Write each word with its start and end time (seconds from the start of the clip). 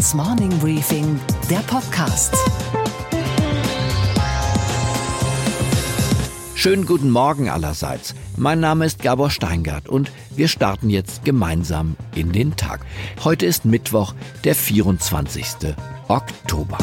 Steingarts 0.00 0.14
Morning 0.14 0.58
Briefing, 0.60 1.20
der 1.50 1.58
Podcast. 1.58 2.34
Schönen 6.54 6.86
guten 6.86 7.10
Morgen 7.10 7.50
allerseits. 7.50 8.14
Mein 8.38 8.60
Name 8.60 8.86
ist 8.86 9.02
Gabor 9.02 9.28
Steingart 9.28 9.90
und 9.90 10.10
wir 10.34 10.48
starten 10.48 10.88
jetzt 10.88 11.26
gemeinsam 11.26 11.96
in 12.14 12.32
den 12.32 12.56
Tag. 12.56 12.80
Heute 13.24 13.44
ist 13.44 13.66
Mittwoch, 13.66 14.14
der 14.44 14.54
24. 14.54 15.74
Oktober. 16.08 16.78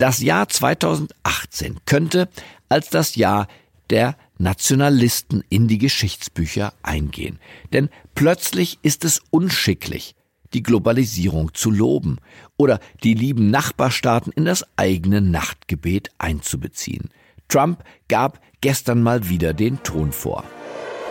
Das 0.00 0.20
Jahr 0.20 0.48
2018 0.48 1.78
könnte 1.86 2.28
als 2.68 2.90
das 2.90 3.14
Jahr 3.14 3.46
der 3.90 4.16
Nationalisten 4.38 5.44
in 5.48 5.68
die 5.68 5.78
Geschichtsbücher 5.78 6.72
eingehen. 6.82 7.38
Denn 7.72 7.88
plötzlich 8.16 8.80
ist 8.82 9.04
es 9.04 9.22
unschicklich, 9.30 10.16
die 10.56 10.62
Globalisierung 10.62 11.52
zu 11.52 11.70
loben 11.70 12.16
oder 12.56 12.80
die 13.04 13.12
lieben 13.12 13.50
Nachbarstaaten 13.50 14.32
in 14.32 14.46
das 14.46 14.64
eigene 14.76 15.20
Nachtgebet 15.20 16.10
einzubeziehen. 16.16 17.10
Trump 17.48 17.84
gab 18.08 18.40
gestern 18.62 19.02
mal 19.02 19.28
wieder 19.28 19.52
den 19.52 19.82
Ton 19.82 20.12
vor. 20.12 20.44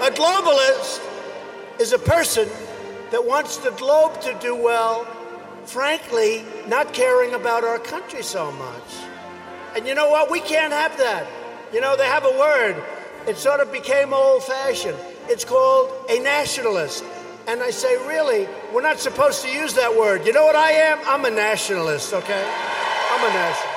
A 0.01 0.09
globalist 0.09 0.99
is 1.79 1.93
a 1.93 1.99
person 1.99 2.47
that 3.11 3.21
wants 3.23 3.57
the 3.57 3.69
globe 3.77 4.19
to 4.21 4.33
do 4.41 4.55
well, 4.55 5.05
frankly, 5.65 6.41
not 6.67 6.91
caring 6.93 7.35
about 7.35 7.63
our 7.63 7.77
country 7.77 8.23
so 8.23 8.51
much. 8.51 8.97
And 9.75 9.85
you 9.85 9.93
know 9.93 10.09
what? 10.09 10.31
We 10.31 10.39
can't 10.39 10.73
have 10.73 10.97
that. 10.97 11.27
You 11.71 11.81
know, 11.81 11.95
they 11.95 12.07
have 12.07 12.25
a 12.25 12.35
word. 12.39 12.75
It 13.27 13.37
sort 13.37 13.59
of 13.59 13.71
became 13.71 14.11
old 14.11 14.43
fashioned. 14.43 14.97
It's 15.29 15.45
called 15.45 15.91
a 16.09 16.19
nationalist. 16.19 17.03
And 17.47 17.61
I 17.61 17.71
say, 17.71 17.95
really, 18.07 18.47
we're 18.73 18.81
not 18.81 18.99
supposed 18.99 19.43
to 19.43 19.49
use 19.49 19.73
that 19.75 19.95
word. 19.95 20.25
You 20.25 20.33
know 20.33 20.45
what 20.45 20.55
I 20.55 20.71
am? 20.71 20.99
I'm 21.07 21.25
a 21.25 21.29
nationalist, 21.29 22.13
okay? 22.13 22.43
I'm 23.11 23.23
a 23.23 23.33
nationalist. 23.33 23.71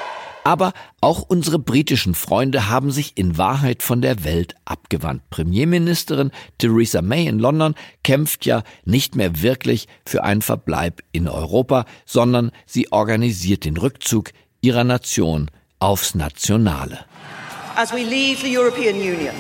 Aber 0.44 0.72
auch 1.02 1.22
unsere 1.28 1.58
britischen 1.58 2.14
Freunde 2.14 2.70
haben 2.70 2.90
sich 2.90 3.12
in 3.16 3.36
Wahrheit 3.36 3.82
von 3.82 4.00
der 4.00 4.24
Welt 4.24 4.54
abgewandt. 4.64 5.28
Premierministerin 5.28 6.30
Theresa 6.56 7.02
May 7.02 7.26
in 7.26 7.38
London 7.38 7.74
kämpft 8.02 8.46
ja 8.46 8.62
nicht 8.86 9.14
mehr 9.14 9.42
wirklich 9.42 9.88
für 10.06 10.24
einen 10.24 10.40
Verbleib 10.40 11.02
in 11.12 11.28
Europa, 11.28 11.84
sondern 12.06 12.50
sie 12.64 12.90
organisiert 12.90 13.66
den 13.66 13.76
Rückzug 13.76 14.30
ihrer 14.62 14.84
Nation 14.84 15.50
aufs 15.80 16.14
Nationale. 16.14 17.04
as 17.78 17.92
we 17.92 18.02
leave 18.02 18.40
the 18.42 18.50
European 18.50 18.96
Union, 18.96 19.34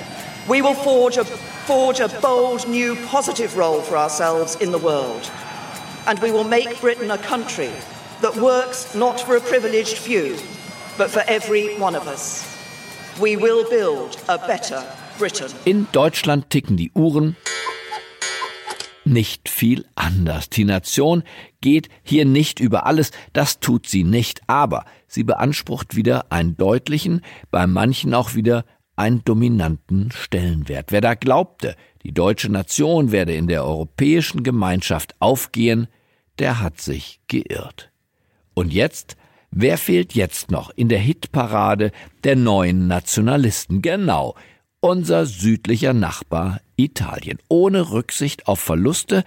we 0.48 0.62
will 0.62 0.74
forge 0.74 1.18
a, 1.18 1.24
forge 1.24 2.00
a 2.00 2.08
bold 2.20 2.66
new 2.68 2.96
positive 3.06 3.56
role 3.56 3.82
for 3.82 3.96
ourselves 3.96 4.56
in 4.56 4.72
the 4.72 4.78
world. 4.78 5.30
And 6.06 6.18
we 6.20 6.32
will 6.32 6.44
make 6.44 6.80
Britain 6.80 7.10
a 7.10 7.18
country 7.18 7.70
that 8.22 8.34
works 8.36 8.94
not 8.94 9.20
for 9.20 9.36
a 9.36 9.40
privileged 9.40 9.98
few, 9.98 10.36
but 10.96 11.10
for 11.10 11.22
every 11.28 11.76
one 11.78 11.94
of 11.94 12.08
us. 12.08 12.46
We 13.20 13.36
will 13.36 13.68
build 13.68 14.16
a 14.28 14.38
better 14.38 14.82
Britain. 15.18 15.50
In 15.64 15.86
Deutschland 15.92 16.48
ticken 16.50 16.76
die 16.76 16.92
Uhren 16.94 17.36
nicht 19.04 19.48
viel 19.48 19.84
anders. 19.94 20.48
Die 20.48 20.64
Nation 20.64 21.24
geht 21.60 21.88
hier 22.02 22.24
nicht 22.24 22.60
über 22.60 22.86
alles, 22.86 23.10
das 23.32 23.58
tut 23.58 23.86
sie 23.88 24.04
nicht, 24.04 24.40
aber 24.46 24.84
sie 25.06 25.24
beansprucht 25.24 25.96
wieder 25.96 26.26
einen 26.30 26.56
deutlichen, 26.56 27.22
bei 27.50 27.66
manchen 27.66 28.14
auch 28.14 28.34
wieder 28.34 28.64
einen 28.98 29.24
dominanten 29.24 30.10
Stellenwert. 30.10 30.92
Wer 30.92 31.00
da 31.00 31.14
glaubte, 31.14 31.76
die 32.02 32.12
deutsche 32.12 32.50
Nation 32.50 33.12
werde 33.12 33.34
in 33.34 33.46
der 33.46 33.64
europäischen 33.64 34.42
Gemeinschaft 34.42 35.14
aufgehen, 35.20 35.88
der 36.38 36.60
hat 36.60 36.80
sich 36.80 37.20
geirrt. 37.28 37.90
Und 38.54 38.72
jetzt? 38.72 39.16
Wer 39.50 39.78
fehlt 39.78 40.14
jetzt 40.14 40.50
noch 40.50 40.70
in 40.76 40.88
der 40.88 40.98
Hitparade 40.98 41.90
der 42.22 42.36
neuen 42.36 42.86
Nationalisten? 42.86 43.80
Genau, 43.80 44.34
unser 44.80 45.24
südlicher 45.26 45.94
Nachbar 45.94 46.60
Italien, 46.76 47.38
ohne 47.48 47.90
Rücksicht 47.90 48.46
auf 48.46 48.60
Verluste 48.60 49.24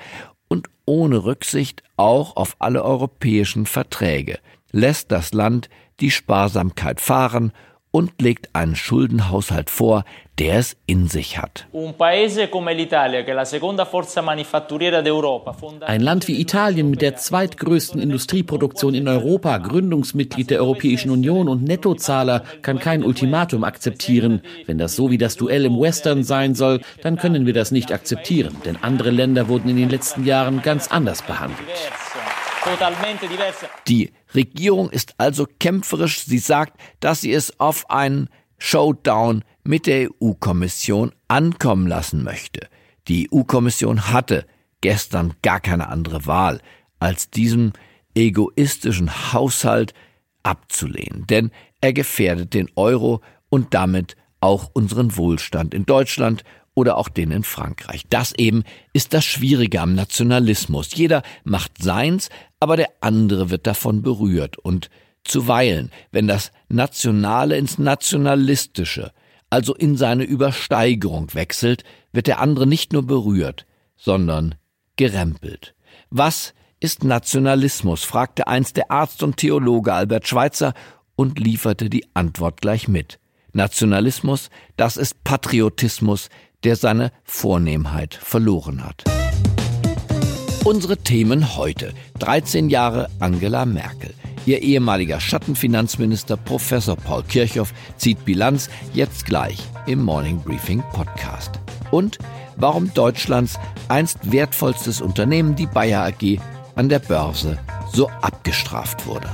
und 0.48 0.68
ohne 0.86 1.24
Rücksicht 1.24 1.82
auch 1.98 2.36
auf 2.36 2.56
alle 2.60 2.84
europäischen 2.84 3.66
Verträge, 3.66 4.40
lässt 4.72 5.12
das 5.12 5.34
Land 5.34 5.70
die 6.00 6.12
Sparsamkeit 6.12 7.02
fahren 7.02 7.52
und 7.92 8.22
legt 8.22 8.56
einen 8.56 8.76
Schuldenhaushalt 8.76 9.70
vor, 9.70 10.06
der 10.40 10.56
es 10.56 10.78
in 10.86 11.08
sich 11.08 11.38
hat. 11.38 11.68
Ein 15.82 16.02
Land 16.02 16.28
wie 16.28 16.42
Italien 16.42 16.90
mit 16.90 17.02
der 17.02 17.16
zweitgrößten 17.18 18.02
Industrieproduktion 18.02 18.96
in 18.96 19.08
Europa, 19.08 19.58
Gründungsmitglied 19.58 20.50
der 20.50 20.62
Europäischen 20.62 21.12
Union 21.12 21.50
und 21.50 21.64
Nettozahler, 21.64 22.44
kann 22.62 22.80
kein 22.80 23.04
Ultimatum 23.04 23.64
akzeptieren. 23.64 24.42
Wenn 24.66 24.78
das 24.78 24.96
so 24.96 25.12
wie 25.12 25.18
das 25.18 25.36
Duell 25.36 25.66
im 25.66 25.80
Western 25.80 26.24
sein 26.24 26.56
soll, 26.56 26.82
dann 27.04 27.18
können 27.18 27.46
wir 27.46 27.54
das 27.54 27.72
nicht 27.72 27.92
akzeptieren, 27.92 28.56
denn 28.66 28.78
andere 28.82 29.12
Länder 29.12 29.50
wurden 29.50 29.70
in 29.70 29.78
den 29.78 29.90
letzten 29.90 30.26
Jahren 30.26 30.62
ganz 30.62 30.88
anders 30.88 31.22
behandelt. 31.22 31.60
Die 33.88 34.12
Regierung 34.34 34.90
ist 34.90 35.16
also 35.18 35.48
kämpferisch. 35.60 36.26
Sie 36.26 36.40
sagt, 36.40 36.80
dass 37.00 37.22
sie 37.22 37.34
es 37.34 37.60
auf 37.60 37.90
einen 37.90 38.30
Showdown 38.58 39.44
mit 39.64 39.88
der 39.88 40.10
EU-Kommission 40.22 41.12
ankommen 41.28 41.88
lassen 41.88 42.24
möchte. 42.24 42.68
Die 43.08 43.30
EU-Kommission 43.32 44.12
hatte 44.12 44.46
gestern 44.82 45.34
gar 45.42 45.60
keine 45.60 45.90
andere 45.90 46.26
Wahl, 46.26 46.62
als 47.00 47.30
diesen 47.30 47.74
egoistischen 48.16 49.34
Haushalt 49.34 49.94
abzulehnen, 50.44 51.26
denn 51.28 51.52
er 51.82 51.94
gefährdet 51.94 52.54
den 52.54 52.70
Euro 52.76 53.22
und 53.50 53.74
damit 53.74 54.16
auch 54.40 54.70
unseren 54.74 55.16
Wohlstand 55.18 55.74
in 55.74 55.86
Deutschland 55.86 56.44
oder 56.74 56.98
auch 56.98 57.10
den 57.10 57.32
in 57.32 57.44
Frankreich. 57.44 58.04
Das 58.10 58.34
eben 58.34 58.64
ist 58.94 59.14
das 59.14 59.26
Schwierige 59.26 59.82
am 59.82 59.94
Nationalismus. 59.94 60.96
Jeder 60.96 61.22
macht 61.44 61.82
seins, 61.82 62.30
aber 62.62 62.78
der 62.78 62.90
andere 63.02 63.50
wird 63.50 63.68
davon 63.68 64.04
berührt 64.04 64.58
und 64.58 64.90
zuweilen, 65.24 65.92
wenn 66.12 66.28
das 66.28 66.52
Nationale 66.70 67.58
ins 67.58 67.78
Nationalistische, 67.78 69.12
also 69.50 69.76
in 69.76 69.98
seine 69.98 70.24
Übersteigerung 70.24 71.34
wechselt, 71.34 71.84
wird 72.14 72.28
der 72.28 72.40
andere 72.40 72.68
nicht 72.68 72.94
nur 72.94 73.06
berührt, 73.06 73.66
sondern 73.98 74.56
gerempelt. 74.96 75.76
Was 76.12 76.54
ist 76.80 77.04
Nationalismus? 77.04 78.04
fragte 78.04 78.48
einst 78.48 78.78
der 78.78 78.92
Arzt 78.92 79.24
und 79.24 79.38
Theologe 79.38 79.94
Albert 79.94 80.28
Schweitzer 80.28 80.74
und 81.16 81.40
lieferte 81.40 81.90
die 81.90 82.06
Antwort 82.14 82.62
gleich 82.62 82.88
mit. 82.88 83.20
Nationalismus, 83.54 84.50
das 84.78 84.98
ist 84.98 85.24
Patriotismus, 85.24 86.30
der 86.64 86.76
seine 86.76 87.12
Vornehmheit 87.24 88.14
verloren 88.14 88.84
hat. 88.86 89.04
Unsere 90.64 90.96
Themen 90.96 91.58
heute. 91.58 91.92
13 92.20 92.70
Jahre 92.70 93.10
Angela 93.20 93.66
Merkel. 93.66 94.14
Ihr 94.46 94.62
ehemaliger 94.62 95.20
Schattenfinanzminister 95.20 96.38
Professor 96.38 96.96
Paul 96.96 97.24
Kirchhoff 97.24 97.74
zieht 97.98 98.24
Bilanz 98.26 98.70
jetzt 98.94 99.26
gleich 99.26 99.58
im 99.88 100.04
Morning 100.04 100.40
Briefing 100.40 100.84
Podcast. 100.94 101.60
Und 101.90 102.20
warum 102.58 102.94
Deutschlands 102.94 103.58
einst 103.88 104.32
wertvollstes 104.32 105.02
Unternehmen, 105.02 105.56
die 105.56 105.66
Bayer 105.66 106.04
AG, 106.06 106.40
an 106.76 106.90
der 106.90 107.00
Börse 107.00 107.58
so 107.92 108.08
abgestraft 108.22 109.08
wurde. 109.08 109.30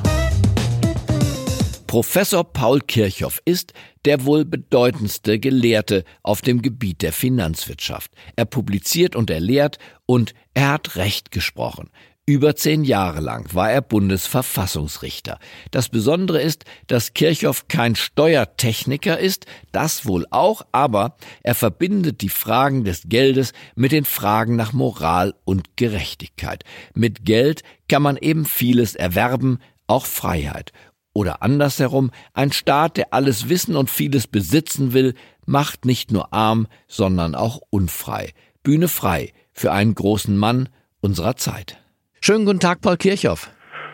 Professor 1.97 2.43
Paul 2.43 2.81
Kirchhoff 2.81 3.41
ist 3.43 3.73
der 4.05 4.23
wohl 4.23 4.45
bedeutendste 4.45 5.39
Gelehrte 5.39 6.03
auf 6.21 6.41
dem 6.41 6.61
Gebiet 6.61 7.01
der 7.01 7.11
Finanzwirtschaft. 7.11 8.11
Er 8.35 8.45
publiziert 8.45 9.15
und 9.15 9.31
er 9.31 9.39
lehrt 9.39 9.79
und 10.05 10.35
er 10.53 10.73
hat 10.73 10.95
Recht 10.95 11.31
gesprochen. 11.31 11.89
Über 12.27 12.55
zehn 12.55 12.83
Jahre 12.83 13.19
lang 13.19 13.51
war 13.55 13.71
er 13.71 13.81
Bundesverfassungsrichter. 13.81 15.39
Das 15.71 15.89
Besondere 15.89 16.39
ist, 16.39 16.65
dass 16.85 17.15
Kirchhoff 17.15 17.67
kein 17.67 17.95
Steuertechniker 17.95 19.17
ist, 19.17 19.47
das 19.71 20.05
wohl 20.05 20.27
auch, 20.29 20.61
aber 20.71 21.17
er 21.41 21.55
verbindet 21.55 22.21
die 22.21 22.29
Fragen 22.29 22.83
des 22.83 23.05
Geldes 23.07 23.53
mit 23.73 23.91
den 23.91 24.05
Fragen 24.05 24.55
nach 24.55 24.71
Moral 24.71 25.33
und 25.45 25.77
Gerechtigkeit. 25.77 26.63
Mit 26.93 27.25
Geld 27.25 27.63
kann 27.89 28.03
man 28.03 28.17
eben 28.17 28.45
vieles 28.45 28.93
erwerben, 28.93 29.57
auch 29.87 30.05
Freiheit. 30.05 30.73
Oder 31.17 31.41
andersherum, 31.41 32.11
ein 32.35 32.51
Staat, 32.51 32.95
der 32.95 33.11
alles 33.11 33.49
wissen 33.49 33.75
und 33.75 33.89
vieles 33.89 34.27
besitzen 34.27 34.93
will, 34.93 35.15
macht 35.47 35.83
nicht 35.83 36.11
nur 36.11 36.31
arm, 36.31 36.67
sondern 36.87 37.33
auch 37.33 37.59
unfrei. 37.71 38.33
Bühne 38.61 38.87
frei 38.87 39.33
für 39.51 39.71
einen 39.71 39.95
großen 39.95 40.37
Mann 40.37 40.69
unserer 41.01 41.35
Zeit. 41.35 41.81
Schönen 42.21 42.45
guten 42.45 42.59
Tag, 42.59 42.81
Paul 42.81 42.97
Kirchhoff. 42.97 43.49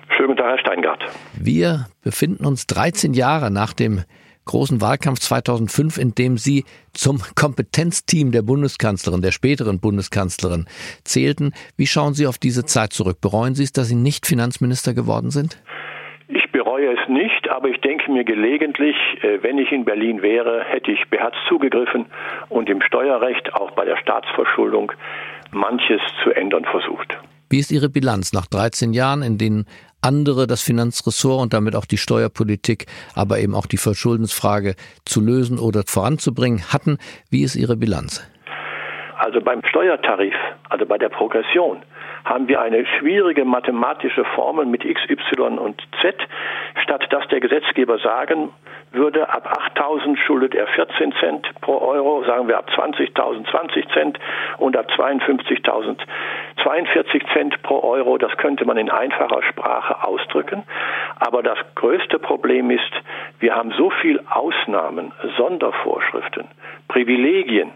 Schönen 0.09 0.31
guten 0.31 0.39
Tag, 0.39 0.49
Herr 0.49 0.59
Steingart. 0.59 1.01
Wir 1.39 1.87
befinden 2.01 2.45
uns 2.45 2.67
13 2.67 3.13
Jahre 3.13 3.51
nach 3.51 3.71
dem 3.71 4.03
großen 4.43 4.81
Wahlkampf 4.81 5.21
2005, 5.21 5.97
in 5.97 6.15
dem 6.15 6.37
Sie 6.37 6.65
zum 6.91 7.21
Kompetenzteam 7.35 8.33
der 8.33 8.41
Bundeskanzlerin, 8.41 9.21
der 9.21 9.31
späteren 9.31 9.79
Bundeskanzlerin 9.79 10.65
zählten. 11.05 11.53
Wie 11.77 11.87
schauen 11.87 12.15
Sie 12.15 12.27
auf 12.27 12.37
diese 12.37 12.65
Zeit 12.65 12.91
zurück? 12.91 13.21
Bereuen 13.21 13.55
Sie 13.55 13.63
es, 13.63 13.71
dass 13.71 13.87
Sie 13.87 13.95
nicht 13.95 14.25
Finanzminister 14.25 14.93
geworden 14.93 15.31
sind? 15.31 15.57
Ich 16.53 16.59
bereue 16.59 16.93
es 16.93 17.09
nicht, 17.09 17.49
aber 17.49 17.69
ich 17.69 17.81
denke 17.81 18.11
mir 18.11 18.23
gelegentlich, 18.23 18.95
äh, 19.23 19.41
wenn 19.41 19.57
ich 19.57 19.71
in 19.71 19.85
Berlin 19.85 20.21
wäre, 20.21 20.63
hätte 20.63 20.91
ich 20.91 21.09
beherzt 21.09 21.39
zugegriffen 21.49 22.05
und 22.49 22.69
im 22.69 22.79
Steuerrecht, 22.83 23.55
auch 23.55 23.71
bei 23.71 23.85
der 23.85 23.97
Staatsverschuldung, 23.97 24.91
manches 25.51 25.99
zu 26.23 26.29
ändern 26.29 26.63
versucht. 26.65 27.17
Wie 27.49 27.57
ist 27.57 27.71
Ihre 27.71 27.89
Bilanz 27.89 28.33
nach 28.33 28.45
13 28.45 28.93
Jahren, 28.93 29.23
in 29.23 29.39
denen 29.39 29.65
andere 30.01 30.45
das 30.45 30.61
Finanzressort 30.61 31.41
und 31.41 31.53
damit 31.53 31.75
auch 31.75 31.85
die 31.85 31.97
Steuerpolitik, 31.97 32.85
aber 33.15 33.39
eben 33.39 33.55
auch 33.55 33.65
die 33.65 33.77
Verschuldensfrage 33.77 34.75
zu 35.05 35.21
lösen 35.21 35.57
oder 35.57 35.81
voranzubringen 35.87 36.71
hatten? 36.71 36.99
Wie 37.31 37.41
ist 37.41 37.55
Ihre 37.55 37.77
Bilanz? 37.77 38.21
Also 39.17 39.41
beim 39.41 39.61
Steuertarif, 39.67 40.35
also 40.69 40.85
bei 40.85 40.99
der 40.99 41.09
Progression, 41.09 41.81
haben 42.25 42.47
wir 42.47 42.61
eine 42.61 42.85
schwierige 42.85 43.45
mathematische 43.45 44.23
Formel 44.35 44.65
mit 44.65 44.85
x, 44.85 45.01
y 45.09 45.59
und 45.59 45.81
z, 46.01 46.15
statt 46.81 47.05
dass 47.09 47.27
der 47.27 47.39
Gesetzgeber 47.39 47.97
sagen 47.99 48.49
würde, 48.91 49.29
ab 49.29 49.59
8.000 49.75 50.17
schuldet 50.17 50.55
er 50.55 50.67
14 50.67 51.13
Cent 51.19 51.47
pro 51.61 51.79
Euro, 51.79 52.23
sagen 52.25 52.47
wir 52.47 52.57
ab 52.57 52.69
20.000 52.69 53.49
20 53.49 53.89
Cent 53.89 54.19
und 54.57 54.77
ab 54.77 54.87
52.000 54.95 55.97
42 56.61 57.23
Cent 57.33 57.61
pro 57.63 57.81
Euro. 57.81 58.17
Das 58.17 58.35
könnte 58.37 58.65
man 58.65 58.77
in 58.77 58.89
einfacher 58.89 59.41
Sprache 59.43 60.03
ausdrücken. 60.03 60.63
Aber 61.19 61.43
das 61.43 61.57
größte 61.75 62.19
Problem 62.19 62.69
ist, 62.69 62.91
wir 63.39 63.55
haben 63.55 63.73
so 63.77 63.89
viel 63.89 64.21
Ausnahmen, 64.29 65.11
Sondervorschriften, 65.37 66.47
Privilegien, 66.87 67.71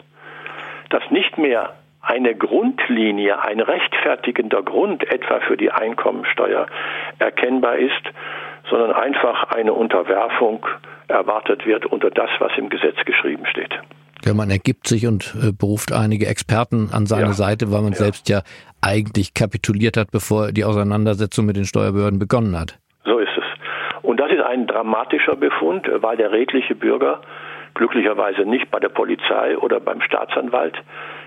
dass 0.90 1.10
nicht 1.12 1.38
mehr 1.38 1.74
eine 2.08 2.36
Grundlinie, 2.36 3.42
ein 3.44 3.60
rechtfertigender 3.60 4.64
Grund 4.64 5.04
etwa 5.12 5.42
für 5.42 5.58
die 5.58 5.72
Einkommensteuer 5.72 6.68
erkennbar 7.20 7.76
ist, 7.76 8.02
sondern 8.70 8.94
einfach 8.94 9.52
eine 9.52 9.74
Unterwerfung 9.74 10.66
erwartet 11.10 11.66
wird 11.66 11.86
unter 11.86 12.10
das, 12.10 12.30
was 12.40 12.52
im 12.58 12.70
Gesetz 12.70 12.96
geschrieben 13.06 13.46
steht. 13.46 13.78
Ja, 14.24 14.34
man 14.34 14.50
ergibt 14.50 14.88
sich 14.88 15.06
und 15.06 15.36
äh, 15.36 15.52
beruft 15.52 15.92
einige 15.92 16.28
Experten 16.28 16.90
an 16.94 17.06
seine 17.06 17.28
ja. 17.28 17.34
Seite, 17.34 17.72
weil 17.72 17.82
man 17.82 17.92
ja. 17.92 17.98
selbst 17.98 18.30
ja 18.30 18.42
eigentlich 18.82 19.34
kapituliert 19.34 19.98
hat, 19.98 20.12
bevor 20.12 20.54
die 20.54 20.64
Auseinandersetzung 20.64 21.46
mit 21.46 21.58
den 21.58 21.66
Steuerbehörden 21.66 22.20
begonnen 22.20 22.58
hat. 22.58 22.80
So 23.04 23.20
ist 23.20 23.38
es. 23.38 23.44
Und 24.02 24.18
das 24.20 24.32
ist 24.32 24.42
ein 24.42 24.66
dramatischer 24.66 25.36
Befund, 25.36 25.90
weil 26.02 26.16
der 26.16 26.32
redliche 26.32 26.74
Bürger 26.74 27.22
glücklicherweise 27.74 28.42
nicht 28.42 28.72
bei 28.72 28.80
der 28.80 28.90
Polizei 28.90 29.58
oder 29.58 29.80
beim 29.80 30.02
Staatsanwalt 30.02 30.78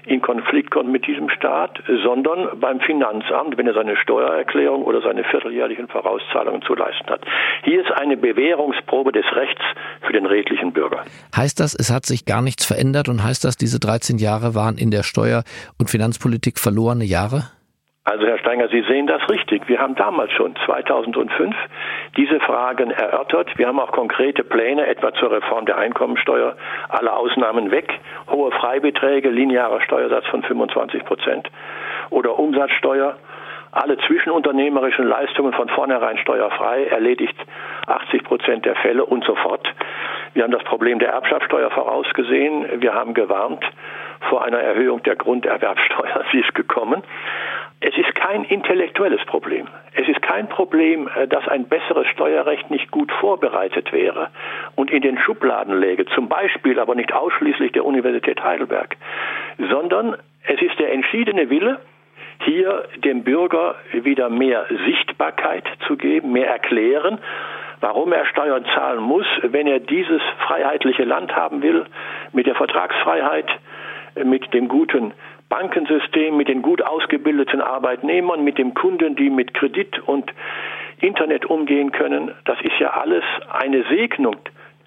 in 0.06 0.22
Konflikt 0.22 0.70
kommt 0.70 0.90
mit 0.90 1.06
diesem 1.06 1.28
Staat, 1.30 1.82
sondern 2.04 2.60
beim 2.60 2.80
Finanzamt, 2.80 3.56
wenn 3.56 3.66
er 3.66 3.74
seine 3.74 3.96
Steuererklärung 3.96 4.82
oder 4.84 5.02
seine 5.02 5.24
vierteljährlichen 5.24 5.88
Vorauszahlungen 5.88 6.62
zu 6.62 6.74
leisten 6.74 7.08
hat. 7.08 7.22
Hier 7.64 7.80
ist 7.80 7.90
eine 7.92 8.16
Bewährungsprobe 8.16 9.12
des 9.12 9.24
Rechts 9.34 9.62
für 10.06 10.12
den 10.12 10.26
redlichen 10.26 10.72
Bürger. 10.72 11.04
Heißt 11.36 11.60
das, 11.60 11.74
es 11.74 11.90
hat 11.90 12.06
sich 12.06 12.24
gar 12.24 12.42
nichts 12.42 12.64
verändert 12.64 13.08
und 13.08 13.22
heißt 13.22 13.44
das, 13.44 13.56
diese 13.56 13.78
13 13.78 14.18
Jahre 14.18 14.54
waren 14.54 14.76
in 14.76 14.90
der 14.90 15.02
Steuer- 15.02 15.44
und 15.78 15.90
Finanzpolitik 15.90 16.58
verlorene 16.58 17.04
Jahre? 17.04 17.44
Also 18.04 18.26
Herr 18.26 18.38
Steinger, 18.38 18.68
Sie 18.68 18.80
sehen 18.88 19.06
das 19.06 19.28
richtig. 19.28 19.68
Wir 19.68 19.78
haben 19.78 19.94
damals 19.94 20.32
schon 20.32 20.56
2005 20.64 21.54
diese 22.16 22.40
Fragen 22.40 22.90
erörtert. 22.90 23.58
Wir 23.58 23.68
haben 23.68 23.78
auch 23.78 23.92
konkrete 23.92 24.42
Pläne, 24.42 24.86
etwa 24.86 25.12
zur 25.12 25.30
Reform 25.30 25.66
der 25.66 25.76
Einkommensteuer, 25.76 26.56
alle 26.88 27.12
Ausnahmen 27.12 27.70
weg, 27.70 27.92
hohe 28.30 28.52
Freibeträge, 28.52 29.28
linearer 29.28 29.82
Steuersatz 29.82 30.26
von 30.28 30.42
25 30.42 31.04
Prozent 31.04 31.50
oder 32.08 32.38
Umsatzsteuer, 32.38 33.16
alle 33.72 33.98
zwischenunternehmerischen 33.98 35.06
Leistungen 35.06 35.52
von 35.52 35.68
vornherein 35.68 36.16
steuerfrei, 36.18 36.86
erledigt 36.86 37.36
80 37.86 38.24
Prozent 38.24 38.64
der 38.64 38.76
Fälle 38.76 39.04
und 39.04 39.24
so 39.24 39.34
fort. 39.36 39.68
Wir 40.32 40.44
haben 40.44 40.52
das 40.52 40.64
Problem 40.64 40.98
der 41.00 41.10
Erbschaftssteuer 41.10 41.70
vorausgesehen. 41.70 42.80
Wir 42.80 42.94
haben 42.94 43.14
gewarnt 43.14 43.64
vor 44.28 44.44
einer 44.44 44.58
Erhöhung 44.58 45.02
der 45.02 45.16
Grunderwerbsteuer. 45.16 46.24
Sie 46.32 46.38
ist 46.40 46.54
gekommen. 46.54 47.02
Es 47.82 47.96
ist 47.96 48.14
kein 48.14 48.44
intellektuelles 48.44 49.24
Problem. 49.24 49.66
Es 49.94 50.06
ist 50.06 50.20
kein 50.20 50.48
Problem, 50.48 51.08
äh, 51.16 51.26
dass 51.26 51.48
ein 51.48 51.66
besseres 51.66 52.06
Steuerrecht 52.08 52.70
nicht 52.70 52.90
gut 52.90 53.10
vorbereitet 53.10 53.90
wäre 53.92 54.28
und 54.76 54.90
in 54.90 55.00
den 55.00 55.18
Schubladen 55.18 55.80
läge, 55.80 56.04
zum 56.06 56.28
Beispiel 56.28 56.78
aber 56.78 56.94
nicht 56.94 57.12
ausschließlich 57.12 57.72
der 57.72 57.86
Universität 57.86 58.44
Heidelberg, 58.44 58.96
sondern 59.70 60.16
es 60.46 60.60
ist 60.60 60.78
der 60.78 60.92
entschiedene 60.92 61.48
Wille, 61.48 61.80
hier 62.44 62.84
dem 62.98 63.24
Bürger 63.24 63.76
wieder 63.92 64.28
mehr 64.28 64.66
Sichtbarkeit 64.86 65.64
zu 65.86 65.96
geben, 65.96 66.32
mehr 66.32 66.48
erklären, 66.48 67.18
warum 67.80 68.12
er 68.12 68.26
Steuern 68.26 68.64
zahlen 68.74 69.02
muss, 69.02 69.26
wenn 69.42 69.66
er 69.66 69.78
dieses 69.78 70.22
freiheitliche 70.46 71.04
Land 71.04 71.34
haben 71.34 71.62
will, 71.62 71.86
mit 72.32 72.46
der 72.46 72.54
Vertragsfreiheit, 72.54 73.46
mit 74.24 74.52
dem 74.52 74.68
guten 74.68 75.12
Bankensystem, 75.50 76.36
mit 76.36 76.48
den 76.48 76.62
gut 76.62 76.80
ausgebildeten 76.80 77.60
Arbeitnehmern, 77.60 78.42
mit 78.42 78.56
den 78.56 78.72
Kunden, 78.72 79.16
die 79.16 79.28
mit 79.28 79.52
Kredit 79.52 79.98
und 80.06 80.32
Internet 81.00 81.44
umgehen 81.44 81.92
können. 81.92 82.32
Das 82.46 82.58
ist 82.62 82.78
ja 82.78 82.90
alles 82.90 83.24
eine 83.52 83.84
Segnung 83.88 84.36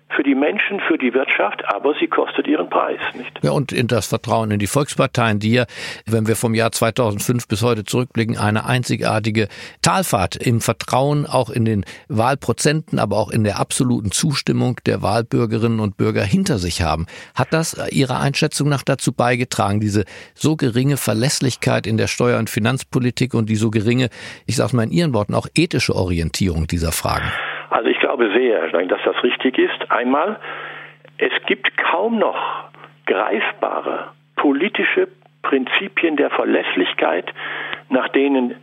für 0.10 0.24
die 0.24 0.36
Menschen, 0.36 0.80
für 0.88 0.98
die 0.98 1.14
Wirtschaft, 1.14 1.64
aber 1.66 1.94
sie 2.00 2.08
kostet 2.08 2.48
ihren 2.48 2.70
Preis, 2.70 3.00
nicht? 3.16 3.40
Ja, 3.42 3.52
und 3.52 3.72
in 3.72 3.88
das 3.88 4.08
Vertrauen 4.08 4.52
in 4.52 4.60
die 4.60 4.68
Volksparteien, 4.68 5.40
die 5.40 5.54
ja, 5.54 5.66
wenn 6.06 6.28
wir 6.28 6.36
vom 6.36 6.54
Jahr 6.54 6.72
2005 6.72 7.48
bis 7.48 7.62
heute 7.62 7.84
zurückblicken, 7.84 8.38
eine 8.38 8.66
einzigartige 8.66 9.48
Talfahrt 9.82 10.36
im 10.36 10.62
Vertrauen, 10.62 11.26
auch 11.26 11.50
in 11.50 11.66
den 11.66 11.86
Wahlprozenten, 12.08 13.00
aber 13.00 13.18
auch 13.18 13.32
in 13.32 13.44
der 13.44 13.60
absoluten 13.60 14.12
Zustimmung 14.12 14.80
der 14.86 15.02
Wahlbürgerinnen 15.02 15.80
und 15.80 15.98
Bürger 15.98 16.24
hinter 16.24 16.60
sich 16.60 16.82
haben. 16.82 17.06
Hat 17.36 17.52
das 17.52 17.76
Ihrer 17.92 18.20
Einschätzung 18.20 18.70
nach 18.70 18.84
dazu 18.84 19.14
beigetragen, 19.14 19.80
diese 19.80 20.06
so 20.34 20.56
geringe 20.56 20.98
Verlässlichkeit 20.98 21.88
in 21.88 21.98
der 21.98 22.08
Steuer- 22.08 22.40
und 22.40 22.50
Finanzpolitik 22.50 23.34
und 23.34 23.50
die 23.50 23.56
so 23.56 23.72
geringe, 23.72 24.10
ich 24.46 24.56
sage 24.56 24.76
mal 24.76 24.84
in 24.84 24.92
Ihren 24.92 25.14
Worten, 25.14 25.34
auch 25.34 25.48
ethische 25.56 25.96
Orientierung 25.96 26.68
dieser 26.68 26.92
Fragen? 26.92 27.32
Also 27.74 27.90
ich 27.90 28.00
glaube 28.00 28.30
sehr, 28.34 28.68
dass 28.68 29.02
das 29.04 29.24
richtig 29.24 29.58
ist. 29.58 29.92
Einmal, 29.92 30.40
es 31.18 31.32
gibt 31.48 31.76
kaum 31.76 32.20
noch 32.20 32.70
greifbare 33.08 34.12
politische 34.36 35.08
Prinzipien 35.42 36.16
der 36.16 36.30
Verlässlichkeit, 36.30 37.34
nach 37.90 38.10
denen 38.10 38.54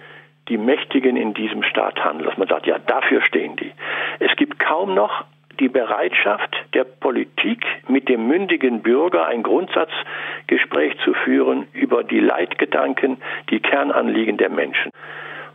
die 0.49 0.59
Mächtigen 0.59 1.17
in 1.17 1.35
diesem 1.35 1.65
Staat 1.65 2.05
handeln. 2.05 2.29
Dass 2.29 2.39
man 2.39 2.47
sagt, 2.47 2.69
ja, 2.69 2.79
dafür 2.79 3.21
stehen 3.23 3.57
die. 3.57 3.73
Es 4.21 4.31
gibt 4.37 4.61
kaum 4.61 4.95
noch 4.95 5.25
die 5.59 5.69
Bereitschaft 5.69 6.57
der 6.75 6.85
Politik, 6.85 7.67
mit 7.89 8.09
dem 8.09 8.29
mündigen 8.29 8.81
Bürger 8.81 9.27
ein 9.27 9.43
Grundsatzgespräch 9.43 10.97
zu 11.05 11.15
führen 11.15 11.67
über 11.73 12.05
die 12.05 12.21
Leitgedanken, 12.21 13.21
die 13.51 13.59
Kernanliegen 13.59 14.37
der 14.37 14.51
Menschen. 14.51 14.93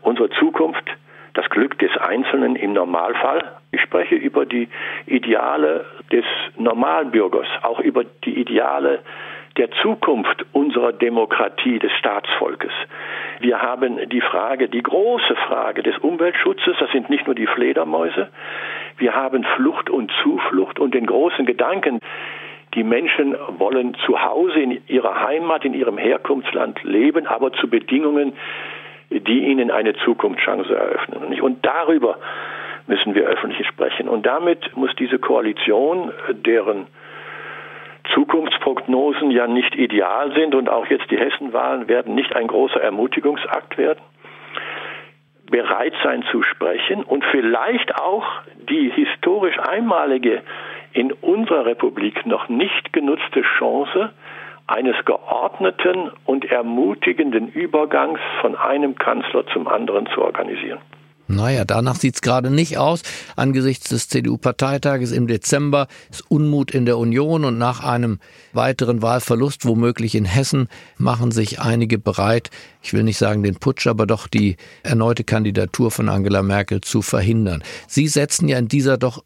Unsere 0.01 0.29
Zukunft 0.31 0.91
das 1.35 1.49
Glück 1.49 1.77
des 1.79 1.95
Einzelnen 1.97 2.55
im 2.55 2.73
Normalfall. 2.73 3.43
Ich 3.71 3.81
spreche 3.81 4.15
über 4.15 4.45
die 4.45 4.67
Ideale 5.05 5.85
des 6.11 6.25
Normalbürgers, 6.57 7.47
auch 7.61 7.79
über 7.79 8.03
die 8.23 8.39
Ideale 8.39 8.99
der 9.57 9.69
Zukunft 9.81 10.45
unserer 10.51 10.91
Demokratie, 10.91 11.79
des 11.79 11.91
Staatsvolkes. 11.93 12.71
Wir 13.39 13.61
haben 13.61 14.09
die 14.09 14.21
Frage, 14.21 14.67
die 14.67 14.83
große 14.83 15.35
Frage 15.47 15.83
des 15.83 15.97
Umweltschutzes, 15.99 16.75
das 16.79 16.91
sind 16.91 17.09
nicht 17.09 17.25
nur 17.25 17.35
die 17.35 17.47
Fledermäuse. 17.47 18.29
Wir 18.97 19.15
haben 19.15 19.45
Flucht 19.55 19.89
und 19.89 20.11
Zuflucht 20.23 20.79
und 20.79 20.93
den 20.93 21.05
großen 21.05 21.45
Gedanken, 21.45 21.99
die 22.73 22.83
Menschen 22.83 23.35
wollen 23.57 23.95
zu 24.05 24.21
Hause 24.21 24.59
in 24.59 24.81
ihrer 24.87 25.21
Heimat, 25.21 25.63
in 25.63 25.73
ihrem 25.73 25.97
Herkunftsland 25.97 26.83
leben, 26.83 27.25
aber 27.25 27.53
zu 27.53 27.69
Bedingungen, 27.69 28.33
die 29.09 29.45
ihnen 29.45 29.71
eine 29.71 29.93
Zukunftschance 29.95 30.75
eröffnen. 30.75 31.39
Und 31.41 31.65
darüber 31.65 32.17
müssen 32.87 33.15
wir 33.15 33.25
öffentlich 33.25 33.67
sprechen. 33.67 34.07
Und 34.07 34.25
damit 34.25 34.75
muss 34.75 34.95
diese 34.95 35.19
Koalition, 35.19 36.11
deren 36.29 36.87
Zukunftsprognosen 38.13 39.31
ja 39.31 39.47
nicht 39.47 39.75
ideal 39.75 40.31
sind 40.33 40.53
und 40.53 40.69
auch 40.69 40.85
jetzt 40.87 41.09
die 41.09 41.17
Hessenwahlen 41.17 41.87
werden 41.87 42.13
nicht 42.13 42.35
ein 42.35 42.47
großer 42.47 42.81
Ermutigungsakt 42.81 43.77
werden, 43.77 43.99
bereit 45.49 45.93
sein 46.03 46.23
zu 46.31 46.43
sprechen 46.43 47.03
und 47.03 47.23
vielleicht 47.25 47.95
auch 47.95 48.25
die 48.69 48.91
historisch 48.91 49.57
einmalige 49.59 50.41
in 50.93 51.11
unserer 51.11 51.65
Republik 51.65 52.25
noch 52.25 52.47
nicht 52.47 52.93
genutzte 52.93 53.41
Chance 53.57 54.11
eines 54.67 54.95
geordneten 55.05 56.11
und 56.25 56.45
ermutigenden 56.45 57.49
Übergangs 57.49 58.19
von 58.41 58.55
einem 58.55 58.95
Kanzler 58.95 59.45
zum 59.53 59.67
anderen 59.67 60.07
zu 60.13 60.21
organisieren. 60.21 60.79
Naja, 61.27 61.65
danach 61.65 61.95
sieht's 61.95 62.21
gerade 62.21 62.51
nicht 62.51 62.77
aus. 62.77 63.01
Angesichts 63.35 63.89
des 63.89 64.09
CDU-Parteitages 64.09 65.11
im 65.11 65.25
Dezember 65.25 65.87
ist 66.11 66.29
Unmut 66.29 66.71
in 66.71 66.85
der 66.85 66.99
Union 66.99 67.45
und 67.45 67.57
nach 67.57 67.83
einem 67.83 68.19
weiteren 68.53 69.01
Wahlverlust, 69.01 69.65
womöglich 69.65 70.13
in 70.13 70.25
Hessen, 70.25 70.67
machen 70.97 71.31
sich 71.31 71.59
einige 71.59 71.97
bereit, 71.97 72.51
ich 72.83 72.93
will 72.93 73.01
nicht 73.01 73.17
sagen 73.17 73.41
den 73.41 73.55
Putsch, 73.55 73.87
aber 73.87 74.05
doch 74.05 74.27
die 74.27 74.57
erneute 74.83 75.23
Kandidatur 75.23 75.89
von 75.89 76.09
Angela 76.09 76.43
Merkel 76.43 76.81
zu 76.81 77.01
verhindern. 77.01 77.63
Sie 77.87 78.07
setzen 78.07 78.47
ja 78.47 78.59
in 78.59 78.67
dieser 78.67 78.97
doch 78.97 79.23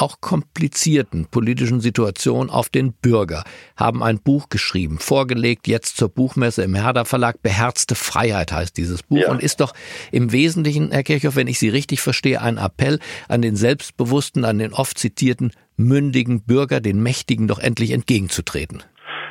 auch 0.00 0.20
komplizierten 0.20 1.26
politischen 1.30 1.80
Situation 1.80 2.50
auf 2.50 2.68
den 2.68 2.92
Bürger, 2.92 3.44
haben 3.76 4.02
ein 4.02 4.18
Buch 4.22 4.48
geschrieben, 4.48 4.98
vorgelegt 4.98 5.68
jetzt 5.68 5.96
zur 5.96 6.08
Buchmesse 6.08 6.62
im 6.62 6.74
Herder 6.74 7.04
Verlag. 7.04 7.42
Beherzte 7.42 7.94
Freiheit 7.94 8.52
heißt 8.52 8.76
dieses 8.76 9.02
Buch 9.02 9.18
ja. 9.18 9.30
und 9.30 9.42
ist 9.42 9.60
doch 9.60 9.72
im 10.10 10.32
Wesentlichen, 10.32 10.90
Herr 10.90 11.02
Kirchhoff, 11.02 11.36
wenn 11.36 11.48
ich 11.48 11.58
Sie 11.58 11.68
richtig 11.68 12.00
verstehe, 12.00 12.40
ein 12.40 12.56
Appell 12.56 12.98
an 13.28 13.42
den 13.42 13.56
selbstbewussten, 13.56 14.44
an 14.44 14.58
den 14.58 14.72
oft 14.72 14.98
zitierten 14.98 15.52
mündigen 15.76 16.44
Bürger, 16.46 16.80
den 16.80 17.02
Mächtigen 17.02 17.48
doch 17.48 17.58
endlich 17.58 17.92
entgegenzutreten. 17.92 18.82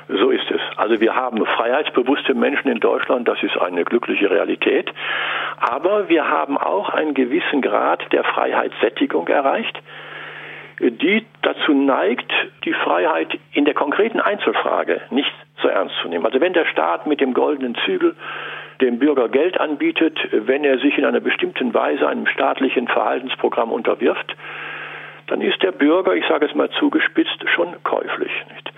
So 0.07 0.31
ist 0.31 0.49
es. 0.49 0.61
Also 0.77 0.99
wir 0.99 1.15
haben 1.15 1.45
freiheitsbewusste 1.45 2.33
Menschen 2.33 2.69
in 2.69 2.79
Deutschland, 2.79 3.27
das 3.27 3.41
ist 3.43 3.57
eine 3.57 3.83
glückliche 3.85 4.29
Realität. 4.29 4.91
Aber 5.59 6.09
wir 6.09 6.27
haben 6.27 6.57
auch 6.57 6.89
einen 6.89 7.13
gewissen 7.13 7.61
Grad 7.61 8.01
der 8.11 8.23
Freiheitssättigung 8.23 9.27
erreicht 9.27 9.79
die 10.79 11.25
dazu 11.41 11.73
neigt, 11.73 12.31
die 12.65 12.73
Freiheit 12.73 13.37
in 13.53 13.65
der 13.65 13.73
konkreten 13.73 14.19
Einzelfrage 14.19 15.01
nicht 15.09 15.31
so 15.61 15.67
ernst 15.67 15.95
zu 16.01 16.07
nehmen. 16.07 16.25
Also 16.25 16.39
wenn 16.39 16.53
der 16.53 16.65
Staat 16.65 17.05
mit 17.05 17.19
dem 17.21 17.33
goldenen 17.33 17.75
Zügel 17.85 18.15
dem 18.81 18.97
Bürger 18.97 19.27
Geld 19.27 19.59
anbietet, 19.59 20.17
wenn 20.31 20.63
er 20.63 20.79
sich 20.79 20.97
in 20.97 21.05
einer 21.05 21.19
bestimmten 21.19 21.73
Weise 21.73 22.07
einem 22.07 22.27
staatlichen 22.27 22.87
Verhaltensprogramm 22.87 23.71
unterwirft, 23.71 24.35
dann 25.27 25.41
ist 25.41 25.61
der 25.61 25.71
Bürger, 25.71 26.15
ich 26.15 26.25
sage 26.27 26.45
es 26.45 26.55
mal 26.55 26.69
zugespitzt, 26.71 27.43
schon 27.53 27.75
käuflich. 27.83 28.31
Nicht? 28.53 28.71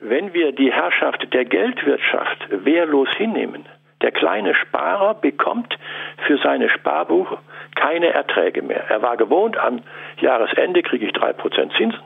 Wenn 0.00 0.34
wir 0.34 0.52
die 0.52 0.72
Herrschaft 0.72 1.32
der 1.32 1.44
Geldwirtschaft 1.44 2.48
wehrlos 2.50 3.08
hinnehmen, 3.16 3.64
der 4.02 4.12
kleine 4.12 4.54
Sparer 4.54 5.14
bekommt 5.14 5.78
für 6.26 6.36
seine 6.38 6.68
Sparbuch 6.68 7.38
keine 7.74 8.12
Erträge 8.12 8.62
mehr. 8.62 8.84
Er 8.88 9.02
war 9.02 9.16
gewohnt, 9.16 9.56
am 9.58 9.80
Jahresende 10.20 10.82
kriege 10.82 11.06
ich 11.06 11.12
drei 11.12 11.32
Prozent 11.32 11.72
Zinsen. 11.76 12.00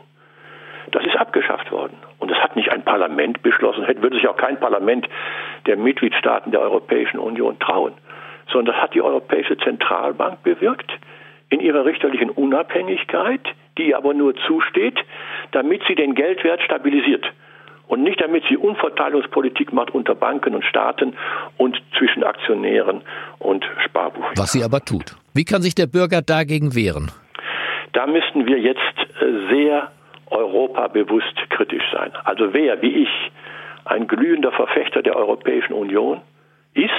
Das 0.91 1.05
ist 1.05 1.17
abgeschafft 1.17 1.71
worden. 1.71 1.97
Und 2.19 2.31
das 2.31 2.39
hat 2.39 2.57
nicht 2.57 2.73
ein 2.73 2.83
Parlament 2.83 3.43
beschlossen, 3.43 3.85
hätte 3.85 4.03
würde 4.03 4.17
sich 4.17 4.27
auch 4.27 4.37
kein 4.37 4.59
Parlament 4.59 5.07
der 5.67 5.77
Mitgliedstaaten 5.77 6.51
der 6.51 6.61
Europäischen 6.61 7.19
Union 7.19 7.59
trauen, 7.59 7.93
sondern 8.51 8.75
das 8.75 8.83
hat 8.83 8.95
die 8.95 9.03
Europäische 9.03 9.59
Zentralbank 9.59 10.43
bewirkt 10.43 10.91
in 11.51 11.61
ihrer 11.61 11.85
richterlichen 11.85 12.31
Unabhängigkeit, 12.31 13.41
die 13.77 13.95
aber 13.95 14.15
nur 14.15 14.35
zusteht, 14.47 14.99
damit 15.53 15.83
sie 15.87 15.95
den 15.95 16.15
Geldwert 16.15 16.63
stabilisiert 16.63 17.27
und 17.88 18.02
nicht 18.02 18.21
damit 18.21 18.45
sie 18.49 18.57
Umverteilungspolitik 18.57 19.73
macht 19.73 19.90
unter 19.90 20.14
Banken 20.14 20.54
und 20.54 20.64
Staaten 20.64 21.14
und 21.57 21.80
zwischen 21.99 22.23
Aktionären 22.23 23.02
und 23.38 23.64
Sparbuch. 23.85 24.25
Was 24.37 24.52
sie 24.52 24.62
aber 24.62 24.80
tut. 24.80 25.16
Wie 25.35 25.45
kann 25.45 25.62
sich 25.62 25.75
der 25.75 25.87
Bürger 25.87 26.23
dagegen 26.23 26.75
wehren? 26.75 27.11
Da 27.92 28.07
müssten 28.07 28.47
wir 28.47 28.59
jetzt 28.59 28.80
äh, 29.21 29.52
sehr 29.52 29.90
europabewusst 30.30 31.35
kritisch 31.49 31.85
sein. 31.92 32.12
Also 32.25 32.52
wer, 32.52 32.83
wie 32.83 33.04
ich, 33.04 33.09
ein 33.87 34.07
glühender 34.07 34.52
Verfechter 34.52 35.02
der 35.02 35.16
Europäischen 35.16 35.73
Union 35.73 36.21
ist, 36.75 36.92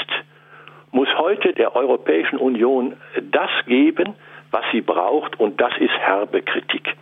muss 0.92 1.08
heute 1.18 1.54
der 1.54 1.76
Europäischen 1.76 2.38
Union 2.38 2.96
das 3.32 3.52
geben, 3.68 4.16
was 4.50 4.64
sie 4.72 4.82
braucht, 4.82 5.40
und 5.40 5.62
das 5.62 5.74
ist 5.80 5.94
herbe 6.00 6.42
Kritik. 6.42 6.96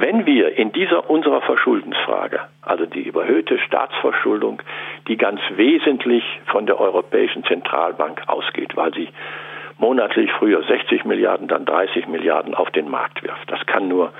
Wenn 0.00 0.26
wir 0.26 0.56
in 0.56 0.70
dieser 0.70 1.10
unserer 1.10 1.40
Verschuldensfrage, 1.40 2.38
also 2.62 2.86
die 2.86 3.02
überhöhte 3.02 3.58
Staatsverschuldung, 3.58 4.62
die 5.08 5.16
ganz 5.16 5.40
wesentlich 5.56 6.22
von 6.46 6.66
der 6.66 6.78
Europäischen 6.78 7.42
Zentralbank 7.42 8.22
ausgeht, 8.28 8.76
weil 8.76 8.94
sie 8.94 9.08
monatlich 9.76 10.30
früher 10.38 10.62
60 10.62 11.04
Milliarden, 11.04 11.48
dann 11.48 11.64
30 11.64 12.06
Milliarden 12.06 12.54
auf 12.54 12.70
den 12.70 12.88
Markt 12.88 13.24
wirft. 13.24 13.50
Das 13.50 13.66
kann 13.66 13.88
nur 13.88 14.12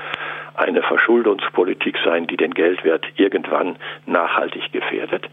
eine 0.56 0.82
Verschuldungspolitik 0.82 1.96
sein, 2.04 2.26
die 2.26 2.36
den 2.36 2.54
Geldwert 2.54 3.06
irgendwann 3.14 3.76
nachhaltig 4.04 4.72
gefährdet. 4.72 5.26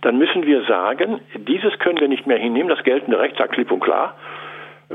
Dann 0.00 0.18
müssen 0.18 0.46
wir 0.46 0.64
sagen, 0.64 1.20
dieses 1.36 1.78
können 1.78 2.00
wir 2.00 2.08
nicht 2.08 2.26
mehr 2.26 2.38
hinnehmen. 2.38 2.68
Das 2.68 2.82
geltende 2.82 3.20
Recht 3.20 3.36
sagt 3.36 3.52
klipp 3.52 3.70
und 3.70 3.78
klar, 3.78 4.16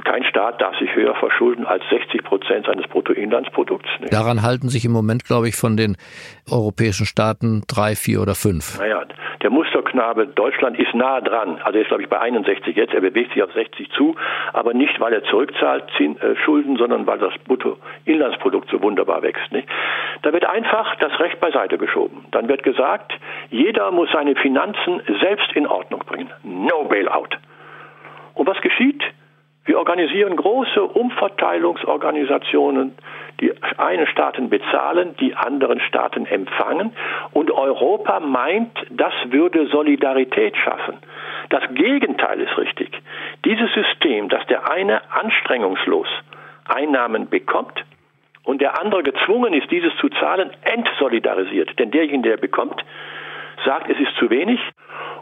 kein 0.04 0.24
Staat 0.24 0.62
darf 0.62 0.78
sich 0.78 0.94
höher 0.96 1.16
verschulden 1.16 1.66
als 1.66 1.84
60 1.90 2.24
Prozent 2.24 2.66
seines 2.66 2.88
Bruttoinlandsprodukts. 2.88 3.90
Nicht? 4.00 4.14
Daran 4.14 4.42
halten 4.42 4.70
sich 4.70 4.86
im 4.86 4.92
Moment, 4.92 5.26
glaube 5.26 5.48
ich, 5.48 5.56
von 5.56 5.78
den 5.78 5.98
europäischen 6.50 7.06
Staaten 7.06 7.64
drei, 7.68 7.96
vier 7.96 8.22
oder 8.22 8.36
fünf. 8.36 8.80
Naja, 8.80 9.04
der 9.42 9.50
Musterknabe 9.50 10.28
Deutschland 10.28 10.80
ist 10.80 10.94
nah 10.94 11.22
dran. 11.22 11.60
Also 11.64 11.78
er 11.78 11.82
ist, 11.84 11.88
glaube 11.88 12.04
ich, 12.04 12.10
bei 12.10 12.20
61 12.20 12.76
jetzt. 12.76 12.94
Er 12.94 13.02
bewegt 13.02 13.34
sich 13.34 13.44
auf 13.44 13.52
60 13.54 13.90
zu, 13.92 14.16
aber 14.54 14.74
nicht, 14.74 15.00
weil 15.00 15.14
er 15.14 15.24
zurückzahlt 15.26 15.84
äh, 16.00 16.36
Schulden, 16.44 16.78
sondern 16.78 17.06
weil 17.06 17.20
das 17.20 17.34
Bruttoinlandsprodukt 17.46 18.70
so 18.70 18.82
wunderbar 18.82 19.22
wächst. 19.22 19.52
Nicht? 19.52 19.68
Da 20.24 20.34
wird 20.34 20.46
einfach 20.46 20.96
das 20.98 21.20
Recht 21.20 21.40
beiseite 21.40 21.78
geschoben. 21.78 22.26
Dann 22.32 22.48
wird 22.48 22.64
gesagt, 22.64 23.14
jeder 23.50 23.92
muss 23.92 24.10
seine 24.12 24.36
Finanzen 24.36 25.02
selbst 25.22 25.52
in 25.54 25.68
Ordnung 25.68 26.02
bringen. 26.06 26.32
No 26.44 26.86
Bailout. 26.86 27.38
Und 28.34 28.48
was 28.48 28.62
geschieht? 28.62 29.04
Wir 29.68 29.78
organisieren 29.78 30.36
große 30.38 30.82
Umverteilungsorganisationen, 30.82 32.96
die 33.42 33.54
einen 33.78 34.08
Staaten 34.08 34.50
bezahlen, 34.50 35.14
die 35.20 35.36
anderen 35.36 35.82
Staaten 35.82 36.26
empfangen. 36.26 36.94
Und 37.34 37.52
Europa 37.52 38.22
meint, 38.22 38.72
das 38.90 39.14
würde 39.26 39.68
Solidarität 39.68 40.56
schaffen. 40.56 40.96
Das 41.50 41.64
Gegenteil 41.74 42.40
ist 42.40 42.58
richtig. 42.58 42.92
Dieses 43.44 43.70
System, 43.74 44.30
dass 44.30 44.48
der 44.48 44.72
eine 44.72 45.02
anstrengungslos 45.12 46.08
Einnahmen 46.70 47.28
bekommt 47.30 47.84
und 48.46 48.62
der 48.62 48.82
andere 48.82 49.04
gezwungen 49.04 49.54
ist, 49.54 49.70
dieses 49.70 49.94
zu 49.98 50.08
zahlen, 50.08 50.50
entsolidarisiert. 50.62 51.78
Denn 51.78 51.92
derjenige, 51.92 52.30
der 52.30 52.38
bekommt, 52.38 52.86
sagt, 53.66 53.90
es 53.90 54.00
ist 54.00 54.16
zu 54.18 54.30
wenig 54.30 54.62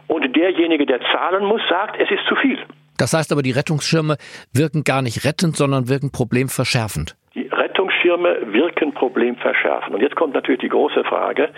und 0.06 0.36
derjenige, 0.36 0.86
der 0.86 1.00
zahlen 1.12 1.44
muss, 1.44 1.62
sagt, 1.68 2.00
es 2.00 2.08
ist 2.12 2.24
zu 2.28 2.36
viel. 2.36 2.60
Das 2.98 3.12
heißt 3.12 3.32
aber, 3.32 3.42
die 3.42 3.52
Rettungsschirme 3.52 4.16
wirken 4.52 4.84
gar 4.84 5.02
nicht 5.02 5.24
rettend, 5.24 5.56
sondern 5.56 5.88
wirken 5.88 6.10
problemverschärfend. 6.12 7.16
Die 7.34 7.48
Rettungsschirme 7.48 8.52
wirken 8.52 8.94
problemverschärfend. 8.94 9.94
Und 9.94 10.00
jetzt 10.00 10.16
kommt 10.16 10.34
natürlich 10.34 10.60
die 10.60 10.68
große 10.68 11.04
Frage, 11.04 11.50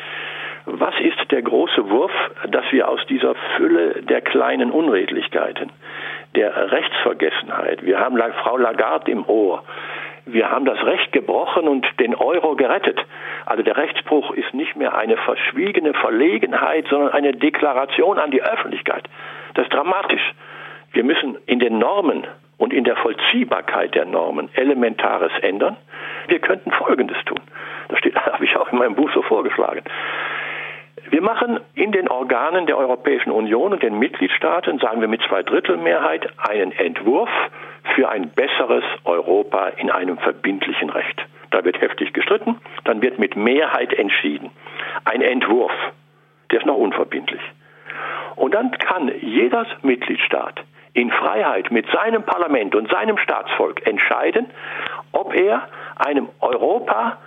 was 0.67 0.95
ist 1.01 1.31
der 1.31 1.43
große 1.43 1.89
Wurf, 1.89 2.13
dass 2.51 2.65
wir 2.73 2.89
aus 2.89 3.01
dieser 3.09 3.35
Fülle 3.57 4.03
der 4.03 4.21
kleinen 4.21 4.71
Unredlichkeiten, 4.71 5.71
der 6.35 6.71
Rechtsvergessenheit, 6.73 7.85
wir 7.87 7.99
haben 7.99 8.19
Frau 8.43 8.59
Lagarde 8.59 9.11
im 9.11 9.25
Ohr, 9.27 9.63
wir 10.27 10.51
haben 10.51 10.67
das 10.67 10.83
Recht 10.85 11.13
gebrochen 11.13 11.69
und 11.69 11.87
den 12.01 12.15
Euro 12.15 12.55
gerettet. 12.55 13.01
Also 13.47 13.63
der 13.63 13.79
Rechtsbruch 13.79 14.33
ist 14.33 14.53
nicht 14.53 14.77
mehr 14.77 14.95
eine 14.95 15.17
verschwiegene 15.17 15.95
Verlegenheit, 15.95 16.87
sondern 16.91 17.13
eine 17.13 17.33
Deklaration 17.33 18.19
an 18.19 18.31
die 18.31 18.43
Öffentlichkeit. 18.43 19.05
Das 19.55 19.65
ist 19.65 19.73
dramatisch. 19.73 20.35
Wir 20.93 21.05
müssen 21.05 21.37
in 21.47 21.59
den 21.59 21.79
Normen 21.79 22.27
und 22.57 22.73
in 22.73 22.85
der 22.85 22.97
Vollziehbarkeit 22.97 23.95
der 23.95 24.05
Normen 24.05 24.49
Elementares 24.55 25.33
ändern. 25.43 25.77
Wir 26.27 26.41
könnten 26.41 26.71
Folgendes 26.73 27.17
tun. 27.25 27.41
Das 27.89 27.99
steht, 27.99 28.15
habe 28.27 28.45
ich 28.45 28.57
auch 28.57 28.73
in 28.73 28.79
meinem 28.79 28.95
Buch 28.95 29.11
so 29.15 29.23
vorgeschlagen. 29.23 29.83
Wir 31.11 31.23
machen 31.23 31.61
in 31.75 31.93
den 31.93 32.09
Organen 32.09 32.67
der 32.67 32.77
Europäischen 32.77 33.31
Union 33.31 33.73
und 33.73 33.83
den 33.83 33.99
Mitgliedstaaten, 33.99 34.79
sagen 34.79 35.01
wir 35.01 35.09
mit 35.09 35.23
Zweidrittelmehrheit, 35.23 36.29
einen 36.37 36.73
Entwurf 36.73 37.31
für 37.95 38.11
ein 38.11 38.29
besseres 38.31 38.85
Europa 39.05 39.69
in 39.69 39.91
einem 39.91 40.19
verbindlichen 40.19 40.91
Recht. 40.91 41.25
Da 41.51 41.65
wird 41.65 41.81
heftig 41.81 42.13
gestritten, 42.13 42.61
dann 42.85 43.01
wird 43.01 43.19
mit 43.19 43.37
Mehrheit 43.37 43.95
entschieden. 43.95 44.51
Ein 45.07 45.23
Entwurf, 45.23 45.73
der 46.51 46.61
ist 46.61 46.67
noch 46.67 46.77
unverbindlich. 46.77 47.41
Und 48.37 48.53
dann 48.53 48.71
kann 48.73 49.11
jeder 49.23 49.67
Mitgliedstaat 49.83 50.63
in 50.99 51.13
Freiheit 51.13 51.71
mit 51.71 51.87
seinem 51.93 52.25
Parlament 52.25 52.75
und 52.75 52.91
seinem 52.91 53.19
Staatsvolk 53.19 53.87
entscheiden, 53.87 54.47
ob 55.13 55.33
er 55.33 55.69
einem 55.97 56.29
Europa 56.41 57.19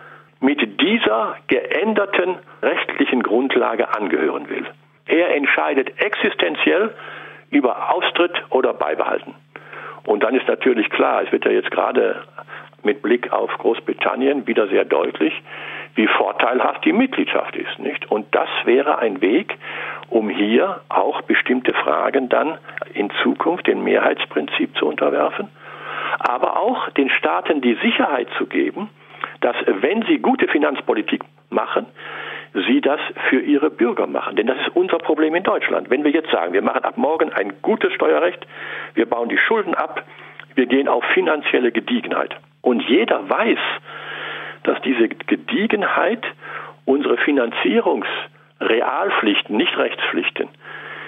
mit 0.42 0.82
dieser 0.82 1.38
geänderten 1.48 2.38
rechtlichen 2.62 3.24
Grundlage 3.24 3.96
angehören 3.96 4.50
will. 4.50 4.66
Er 5.06 5.34
entscheidet 5.36 6.02
existenziell 6.02 6.94
über 7.50 7.94
Austritt 7.94 8.34
oder 8.50 8.74
Beibehalten. 8.74 9.36
Und 10.06 10.24
dann 10.24 10.36
ist 10.36 10.48
natürlich 10.48 10.90
klar, 10.90 11.24
es 11.24 11.32
wird 11.32 11.46
ja 11.46 11.52
jetzt 11.52 11.72
gerade 11.72 12.24
mit 12.84 13.02
Blick 13.02 13.32
auf 13.32 13.52
Großbritannien 13.58 14.48
wieder 14.48 14.68
sehr 14.68 14.84
deutlich, 14.84 15.34
wie 15.96 16.08
vorteilhaft 16.08 16.86
die 16.86 16.94
Mitgliedschaft 16.94 17.56
ist, 17.56 17.80
nicht? 17.80 18.10
Und 18.10 18.34
das 18.34 18.50
wäre 18.66 19.00
ein 19.00 19.22
Weg, 19.22 19.58
um 20.10 20.30
hier 20.30 20.82
auch 20.90 21.22
bestimmte 21.22 21.74
Fragen 21.74 22.30
dann 22.30 22.58
in 22.94 23.10
Zukunft 23.24 23.68
dem 23.68 23.84
Mehrheitsprinzip 23.84 24.76
zu 24.78 24.86
unterwerfen. 24.86 25.50
aber 26.20 26.58
auch 26.58 26.90
den 26.92 27.10
Staaten 27.10 27.62
die 27.62 27.76
Sicherheit 27.82 28.28
zu 28.38 28.46
geben, 28.46 28.90
dass 29.42 29.56
wenn 29.66 30.04
sie 30.04 30.20
gute 30.20 30.48
Finanzpolitik 30.48 31.24
machen, 31.50 31.86
sie 32.68 32.82
das 32.82 33.00
für 33.30 33.40
ihre 33.40 33.70
Bürger 33.70 34.08
machen. 34.08 34.36
Denn 34.36 34.48
das 34.48 34.58
ist 34.58 34.76
unser 34.76 34.98
Problem 35.00 35.34
in 35.36 35.44
Deutschland. 35.44 35.90
Wenn 35.90 36.04
wir 36.04 36.12
jetzt 36.12 36.32
sagen, 36.32 36.54
wir 36.54 36.62
machen 36.62 36.84
ab 36.84 36.98
morgen 36.98 37.32
ein 37.32 37.54
gutes 37.62 37.94
Steuerrecht, 37.94 38.46
wir 38.94 39.06
bauen 39.06 39.30
die 39.30 39.38
Schulden 39.38 39.74
ab, 39.74 40.04
wir 40.56 40.66
gehen 40.66 40.88
auf 40.88 41.04
finanzielle 41.14 41.72
Gediegenheit. 41.72 42.36
Und 42.62 42.82
jeder 42.84 43.30
weiß, 43.30 43.60
dass 44.64 44.82
diese 44.82 45.10
Gediegenheit 45.10 46.24
unsere 46.86 47.18
Finanzierungsrealpflichten, 47.18 49.58
nicht 49.58 49.78
Rechtspflichten, 49.78 50.48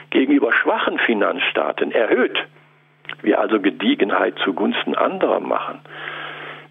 gegenüber 0.10 0.52
schwachen 0.54 1.00
Finanzstaaten 1.00 1.92
erhöht. 1.92 2.38
Wir 3.22 3.40
also 3.40 3.60
Gediegenheit 3.60 4.36
zugunsten 4.44 4.96
anderer 4.96 5.40
machen. 5.40 5.80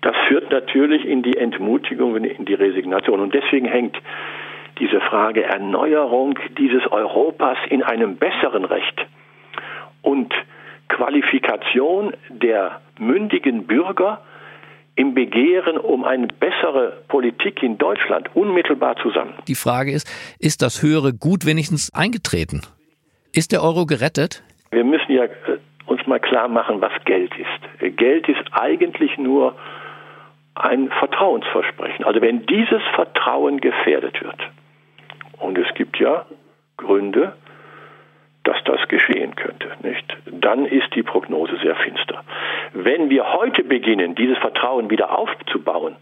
Das 0.01 0.17
führt 0.29 0.51
natürlich 0.51 1.05
in 1.05 1.23
die 1.23 1.37
Entmutigung 1.37 2.17
in 2.17 2.45
die 2.45 2.55
Resignation. 2.55 3.21
Und 3.21 3.35
deswegen 3.35 3.67
hängt 3.67 3.97
diese 4.79 5.01
Frage 5.01 5.45
Erneuerung 5.45 6.39
dieses 6.59 6.87
Europas 6.91 7.59
in 7.69 7.83
einem 7.83 8.17
besseren 8.17 8.65
Recht 8.65 9.07
und 10.03 10.33
Qualifikation 10.89 12.15
der 12.29 12.81
mündigen 12.99 13.67
Bürger 13.67 14.21
im 14.95 15.15
Begehren 15.15 15.79
um 15.79 16.05
eine 16.05 16.27
bessere 16.27 17.03
Politik 17.09 17.63
in 17.63 17.79
Deutschland 17.79 18.35
unmittelbar 18.35 18.97
zusammen. 18.97 19.35
Die 19.49 19.55
Frage 19.55 19.93
ist, 19.93 20.07
ist 20.39 20.63
das 20.63 20.83
höhere 20.83 21.13
Gut 21.15 21.47
wenigstens 21.47 21.93
eingetreten? 21.95 22.63
Ist 23.33 23.53
der 23.53 23.63
Euro 23.63 23.87
gerettet? 23.87 24.43
Wir 24.71 24.85
müssen 24.85 25.13
ja 25.13 25.25
äh, 25.25 25.59
uns 25.87 26.07
mal 26.07 26.21
klar 26.21 26.49
machen, 26.49 26.81
was 26.81 26.93
Geld 27.05 27.33
ist. 27.37 27.97
Geld 27.97 28.29
ist 28.29 28.45
eigentlich 28.53 29.17
nur 29.19 29.57
ein 30.55 30.91
Vertrauensversprechen. 30.91 32.05
Also 32.05 32.21
wenn 32.21 32.45
dieses 32.47 32.83
Vertrauen 32.95 33.61
gefährdet 33.61 34.23
wird, 34.23 34.41
und 35.39 35.59
es 35.59 35.75
gibt 35.75 35.99
ja 35.99 36.27
Gründe, 36.77 37.35
dass 38.45 38.63
das 38.65 38.87
geschehen 38.89 39.37
könnte, 39.37 39.69
nicht? 39.83 40.05
Dann 40.27 40.67
ist 40.67 40.95
die 40.95 41.03
Prognose 41.03 41.57
sehr 41.63 41.77
finster. 41.77 42.23
Wenn 42.73 43.11
wir 43.11 43.33
heute 43.33 43.63
beginnen, 43.63 44.15
dieses 44.15 44.39
Vertrauen 44.39 44.91
wieder 44.91 45.17
aufzubauen, 45.17 45.97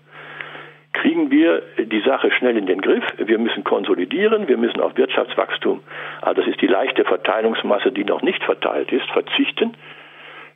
kriegen 0.93 1.31
wir 1.31 1.63
die 1.79 2.01
Sache 2.01 2.31
schnell 2.33 2.57
in 2.57 2.67
den 2.67 2.81
Griff. 2.81 3.05
Wir 3.19 3.39
müssen 3.39 3.65
konsolidieren, 3.65 4.49
wir 4.49 4.57
müssen 4.57 4.81
auf 4.81 4.97
Wirtschaftswachstum, 4.97 5.81
also 6.21 6.41
das 6.41 6.51
ist 6.51 6.61
die 6.61 6.67
leichte 6.67 7.05
Verteilungsmasse, 7.05 7.93
die 7.93 8.05
noch 8.05 8.23
nicht 8.23 8.43
verteilt 8.43 8.91
ist, 8.93 9.09
verzichten. 9.11 9.75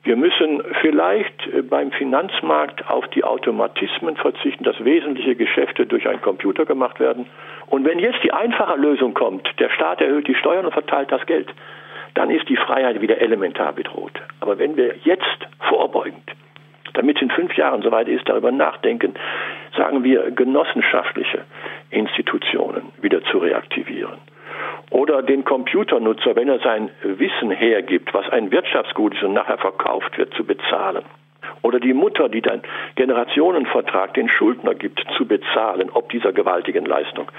Wir 0.05 0.17
müssen 0.17 0.63
vielleicht 0.83 1.47
äh, 1.47 1.63
beim 1.63 1.91
Finanzmarkt 1.91 2.91
auf 2.91 3.09
die 3.09 3.25
Automatismen 3.25 4.17
verzichten, 4.17 4.63
dass 4.63 4.85
wesentliche 4.85 5.35
Geschäfte 5.35 5.87
durch 5.87 6.07
einen 6.07 6.21
Computer 6.21 6.67
gemacht 6.67 7.01
werden. 7.01 7.27
Und 7.69 7.87
wenn 7.87 7.99
jetzt 7.99 8.23
die 8.23 8.33
einfache 8.33 8.77
Lösung 8.77 9.15
kommt, 9.15 9.49
der 9.59 9.71
Staat 9.71 10.03
erhöht 10.03 10.29
die 10.29 10.35
Steuern 10.35 10.67
und 10.67 10.73
verteilt 10.73 11.11
das 11.11 11.25
Geld, 11.25 11.49
dann 12.15 12.31
ist 12.31 12.49
die 12.49 12.57
Freiheit 12.57 13.01
wieder 13.01 13.21
elementar 13.21 13.73
bedroht. 13.73 14.21
Aber 14.41 14.59
wenn 14.59 14.77
wir 14.77 14.95
jetzt 15.05 15.49
vorbeugend, 15.69 16.31
damit 16.95 17.17
es 17.17 17.23
in 17.23 17.31
fünf 17.31 17.57
Jahren 17.57 17.83
soweit 17.83 18.09
ist, 18.09 18.29
darüber 18.29 18.53
nachdenken, 18.53 19.15
sagen 19.77 20.05
wir, 20.05 20.31
genossenschaftliche 20.31 21.45
Institutionen 21.91 22.93
wieder 23.01 23.23
zu 23.25 23.39
reaktivieren, 23.39 24.19
oder 24.91 25.23
den 25.23 25.45
Computernutzer, 25.45 26.37
wenn 26.37 26.49
er 26.49 26.61
sein 26.61 26.91
Wissen 27.03 27.51
hergibt, 27.51 28.15
was 28.15 28.29
ein 28.31 28.53
Wirtschaftsgut 28.53 29.15
ist 29.15 29.23
und 29.23 29.33
nachher 29.33 29.59
verkauft 29.59 30.17
wird, 30.19 30.33
zu 30.35 30.45
bezahlen. 30.45 31.03
Oder 31.63 31.81
die 31.81 31.95
Mutter, 31.95 32.29
die 32.29 32.43
den 32.43 32.63
Generationenvertrag 32.95 34.15
den 34.15 34.29
Schuldner 34.29 34.75
gibt, 34.75 35.05
zu 35.17 35.27
bezahlen, 35.27 35.91
ob 35.93 36.11
dieser 36.11 36.33
gewaltigen 36.33 36.85
Leistung. 36.85 37.31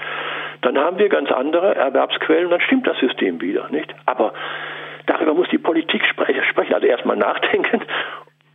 Dann 0.62 0.78
haben 0.78 0.98
wir 0.98 1.08
ganz 1.08 1.30
andere 1.30 1.74
Erwerbsquellen, 1.74 2.50
dann 2.50 2.60
stimmt 2.60 2.86
das 2.86 2.98
System 2.98 3.40
wieder, 3.40 3.68
nicht? 3.70 3.94
Aber 4.06 4.32
darüber 5.06 5.34
muss 5.34 5.48
die 5.50 5.58
Politik 5.58 6.02
sprechen, 6.10 6.40
also 6.72 6.86
erstmal 6.86 7.16
nachdenken 7.28 7.82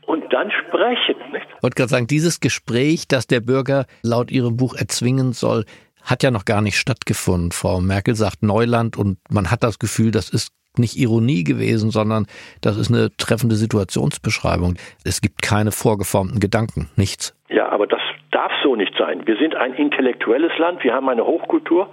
und 0.06 0.32
dann 0.34 0.52
sprechen. 0.52 1.16
Nicht? 1.32 1.48
Ich 1.58 1.64
wollte 1.64 1.76
gerade 1.76 1.90
sagen, 1.90 2.08
dieses 2.08 2.40
Gespräch, 2.40 3.08
das 3.08 3.28
der 3.28 3.40
Bürger 3.40 3.86
laut 4.04 4.32
Ihrem 4.32 4.58
Buch 4.58 4.76
erzwingen 4.76 5.34
soll, 5.34 5.66
hat 6.04 6.24
ja 6.24 6.32
noch 6.32 6.46
gar 6.46 6.62
nicht 6.62 6.78
stattgefunden. 6.78 7.52
Frau 7.52 7.80
Merkel 7.80 8.16
sagt 8.16 8.44
Neuland 8.44 8.98
und 8.98 9.20
man 9.30 9.52
hat 9.52 9.64
das 9.64 9.80
Gefühl, 9.80 10.12
das 10.12 10.30
ist 10.30 10.52
nicht 10.78 10.98
Ironie 10.98 11.44
gewesen, 11.44 11.92
sondern 11.92 12.28
das 12.62 12.78
ist 12.78 12.90
eine 12.90 13.16
treffende 13.18 13.56
Situationsbeschreibung. 13.56 14.76
Es 15.04 15.22
gibt 15.22 15.42
keine 15.42 15.72
vorgeformten 15.72 16.40
Gedanken, 16.40 16.90
nichts. 16.96 17.36
Ja, 17.52 17.70
aber 17.70 17.86
das 17.86 18.02
darf 18.32 18.52
so 18.64 18.76
nicht 18.76 18.96
sein. 18.98 19.28
Wir 19.28 19.36
sind 19.36 19.56
ein 19.56 19.74
intellektuelles 19.74 20.58
Land, 20.58 20.84
wir 20.84 20.94
haben 20.94 21.10
eine 21.10 21.26
Hochkultur, 21.26 21.90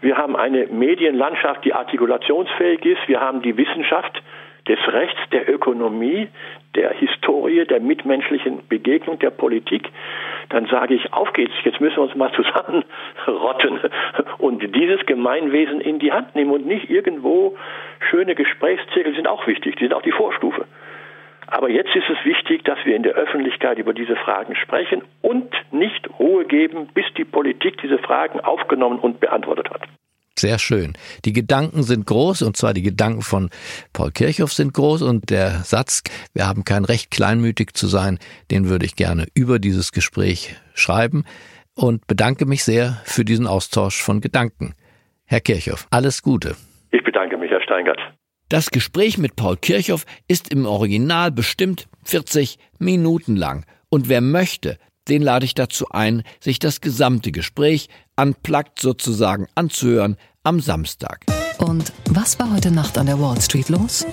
wir 0.00 0.16
haben 0.16 0.36
eine 0.36 0.66
Medienlandschaft, 0.66 1.64
die 1.64 1.74
artikulationsfähig 1.74 2.84
ist, 2.84 3.08
wir 3.08 3.20
haben 3.20 3.42
die 3.42 3.56
Wissenschaft, 3.56 4.22
des 4.68 4.78
Rechts, 4.86 5.18
der 5.32 5.48
Ökonomie, 5.48 6.28
der 6.74 6.90
Historie, 6.90 7.64
der 7.64 7.80
mitmenschlichen 7.80 8.68
Begegnung, 8.68 9.18
der 9.18 9.30
Politik, 9.30 9.88
dann 10.50 10.66
sage 10.66 10.94
ich, 10.94 11.12
auf 11.12 11.32
geht's, 11.32 11.54
jetzt 11.64 11.80
müssen 11.80 11.96
wir 11.96 12.02
uns 12.02 12.14
mal 12.14 12.30
zusammenrotten 13.26 13.80
und 14.38 14.62
dieses 14.74 15.04
Gemeinwesen 15.06 15.80
in 15.80 15.98
die 15.98 16.12
Hand 16.12 16.34
nehmen 16.34 16.50
und 16.50 16.66
nicht 16.66 16.90
irgendwo 16.90 17.56
schöne 18.10 18.34
Gesprächszirkel 18.34 19.14
sind 19.14 19.26
auch 19.26 19.46
wichtig, 19.46 19.76
die 19.76 19.84
sind 19.84 19.94
auch 19.94 20.02
die 20.02 20.12
Vorstufe. 20.12 20.66
Aber 21.50 21.70
jetzt 21.70 21.94
ist 21.96 22.08
es 22.10 22.24
wichtig, 22.26 22.64
dass 22.64 22.78
wir 22.84 22.94
in 22.94 23.02
der 23.02 23.14
Öffentlichkeit 23.14 23.78
über 23.78 23.94
diese 23.94 24.16
Fragen 24.16 24.54
sprechen 24.54 25.02
und 25.22 25.50
nicht 25.72 26.08
Ruhe 26.18 26.44
geben, 26.44 26.88
bis 26.92 27.06
die 27.16 27.24
Politik 27.24 27.80
diese 27.82 27.98
Fragen 27.98 28.40
aufgenommen 28.40 28.98
und 28.98 29.18
beantwortet 29.18 29.70
hat. 29.70 29.82
Sehr 30.38 30.58
schön. 30.58 30.92
Die 31.24 31.32
Gedanken 31.32 31.82
sind 31.82 32.06
groß, 32.06 32.42
und 32.42 32.56
zwar 32.56 32.74
die 32.74 32.82
Gedanken 32.82 33.22
von 33.22 33.50
Paul 33.92 34.12
Kirchhoff 34.12 34.52
sind 34.52 34.72
groß, 34.74 35.02
und 35.02 35.30
der 35.30 35.50
Satz, 35.64 36.02
wir 36.32 36.46
haben 36.46 36.64
kein 36.64 36.84
Recht, 36.84 37.10
kleinmütig 37.10 37.74
zu 37.74 37.86
sein, 37.86 38.18
den 38.50 38.68
würde 38.68 38.84
ich 38.84 38.94
gerne 38.94 39.26
über 39.34 39.58
dieses 39.58 39.90
Gespräch 39.90 40.54
schreiben 40.74 41.24
und 41.74 42.06
bedanke 42.06 42.46
mich 42.46 42.62
sehr 42.62 43.00
für 43.04 43.24
diesen 43.24 43.46
Austausch 43.46 44.00
von 44.00 44.20
Gedanken. 44.20 44.74
Herr 45.24 45.40
Kirchhoff, 45.40 45.88
alles 45.90 46.22
Gute. 46.22 46.56
Ich 46.92 47.02
bedanke 47.02 47.36
mich, 47.36 47.50
Herr 47.50 47.62
Steingart. 47.62 47.98
Das 48.48 48.70
Gespräch 48.70 49.18
mit 49.18 49.36
Paul 49.36 49.58
Kirchhoff 49.58 50.06
ist 50.26 50.48
im 50.48 50.64
Original 50.64 51.30
bestimmt 51.30 51.86
40 52.04 52.58
Minuten 52.78 53.36
lang. 53.36 53.66
Und 53.90 54.08
wer 54.08 54.22
möchte, 54.22 54.78
den 55.06 55.20
lade 55.20 55.44
ich 55.44 55.52
dazu 55.52 55.88
ein, 55.90 56.22
sich 56.40 56.58
das 56.58 56.80
gesamte 56.80 57.30
Gespräch 57.30 57.90
unplugged 58.16 58.80
sozusagen 58.80 59.48
anzuhören 59.54 60.16
am 60.44 60.60
Samstag. 60.60 61.26
Und 61.58 61.92
was 62.08 62.38
war 62.38 62.50
heute 62.50 62.70
Nacht 62.70 62.96
an 62.96 63.04
der 63.04 63.20
Wall 63.20 63.38
Street 63.38 63.68
los? 63.68 64.06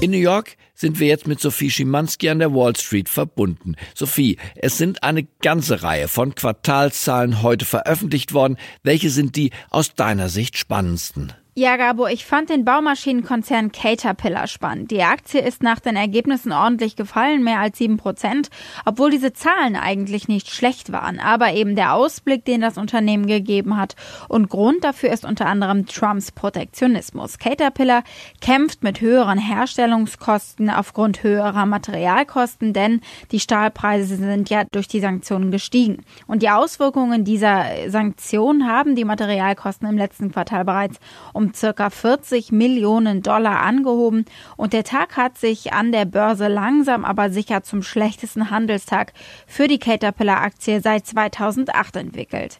In 0.00 0.10
New 0.10 0.16
York 0.16 0.56
sind 0.74 0.98
wir 0.98 1.06
jetzt 1.06 1.28
mit 1.28 1.40
Sophie 1.40 1.70
Schimanski 1.70 2.28
an 2.28 2.40
der 2.40 2.52
Wall 2.52 2.74
Street 2.74 3.08
verbunden. 3.08 3.76
Sophie, 3.94 4.38
es 4.56 4.78
sind 4.78 5.04
eine 5.04 5.28
ganze 5.42 5.84
Reihe 5.84 6.08
von 6.08 6.34
Quartalszahlen 6.34 7.42
heute 7.42 7.66
veröffentlicht 7.66 8.32
worden. 8.32 8.56
Welche 8.82 9.10
sind 9.10 9.36
die 9.36 9.52
aus 9.68 9.94
deiner 9.94 10.28
Sicht 10.28 10.58
spannendsten? 10.58 11.34
Ja, 11.60 11.76
Gabo, 11.76 12.06
ich 12.06 12.24
fand 12.24 12.48
den 12.48 12.64
Baumaschinenkonzern 12.64 13.70
Caterpillar 13.70 14.46
spannend. 14.46 14.90
Die 14.90 15.02
Aktie 15.02 15.42
ist 15.42 15.62
nach 15.62 15.78
den 15.78 15.94
Ergebnissen 15.94 16.52
ordentlich 16.52 16.96
gefallen, 16.96 17.44
mehr 17.44 17.60
als 17.60 17.76
sieben 17.76 17.98
Prozent, 17.98 18.48
obwohl 18.86 19.10
diese 19.10 19.34
Zahlen 19.34 19.76
eigentlich 19.76 20.26
nicht 20.26 20.48
schlecht 20.48 20.90
waren. 20.90 21.20
Aber 21.20 21.52
eben 21.52 21.76
der 21.76 21.92
Ausblick, 21.92 22.46
den 22.46 22.62
das 22.62 22.78
Unternehmen 22.78 23.26
gegeben 23.26 23.76
hat. 23.76 23.94
Und 24.26 24.48
Grund 24.48 24.84
dafür 24.84 25.10
ist 25.10 25.26
unter 25.26 25.44
anderem 25.44 25.84
Trumps 25.84 26.32
Protektionismus. 26.32 27.38
Caterpillar 27.38 28.04
kämpft 28.40 28.82
mit 28.82 29.02
höheren 29.02 29.36
Herstellungskosten 29.36 30.70
aufgrund 30.70 31.22
höherer 31.22 31.66
Materialkosten, 31.66 32.72
denn 32.72 33.02
die 33.32 33.40
Stahlpreise 33.40 34.16
sind 34.16 34.48
ja 34.48 34.64
durch 34.72 34.88
die 34.88 35.00
Sanktionen 35.00 35.50
gestiegen. 35.50 36.06
Und 36.26 36.40
die 36.40 36.48
Auswirkungen 36.48 37.24
dieser 37.26 37.66
Sanktionen 37.88 38.66
haben 38.66 38.96
die 38.96 39.04
Materialkosten 39.04 39.86
im 39.86 39.98
letzten 39.98 40.32
Quartal 40.32 40.64
bereits 40.64 40.98
um 41.34 41.49
circa 41.56 41.90
40 41.90 42.52
Millionen 42.52 43.22
Dollar 43.22 43.60
angehoben 43.60 44.24
und 44.56 44.72
der 44.72 44.84
Tag 44.84 45.16
hat 45.16 45.38
sich 45.38 45.72
an 45.72 45.92
der 45.92 46.04
Börse 46.04 46.48
langsam 46.48 47.04
aber 47.04 47.30
sicher 47.30 47.62
zum 47.62 47.82
schlechtesten 47.82 48.50
Handelstag 48.50 49.12
für 49.46 49.68
die 49.68 49.78
Caterpillar-Aktie 49.78 50.80
seit 50.80 51.06
2008 51.06 51.96
entwickelt. 51.96 52.58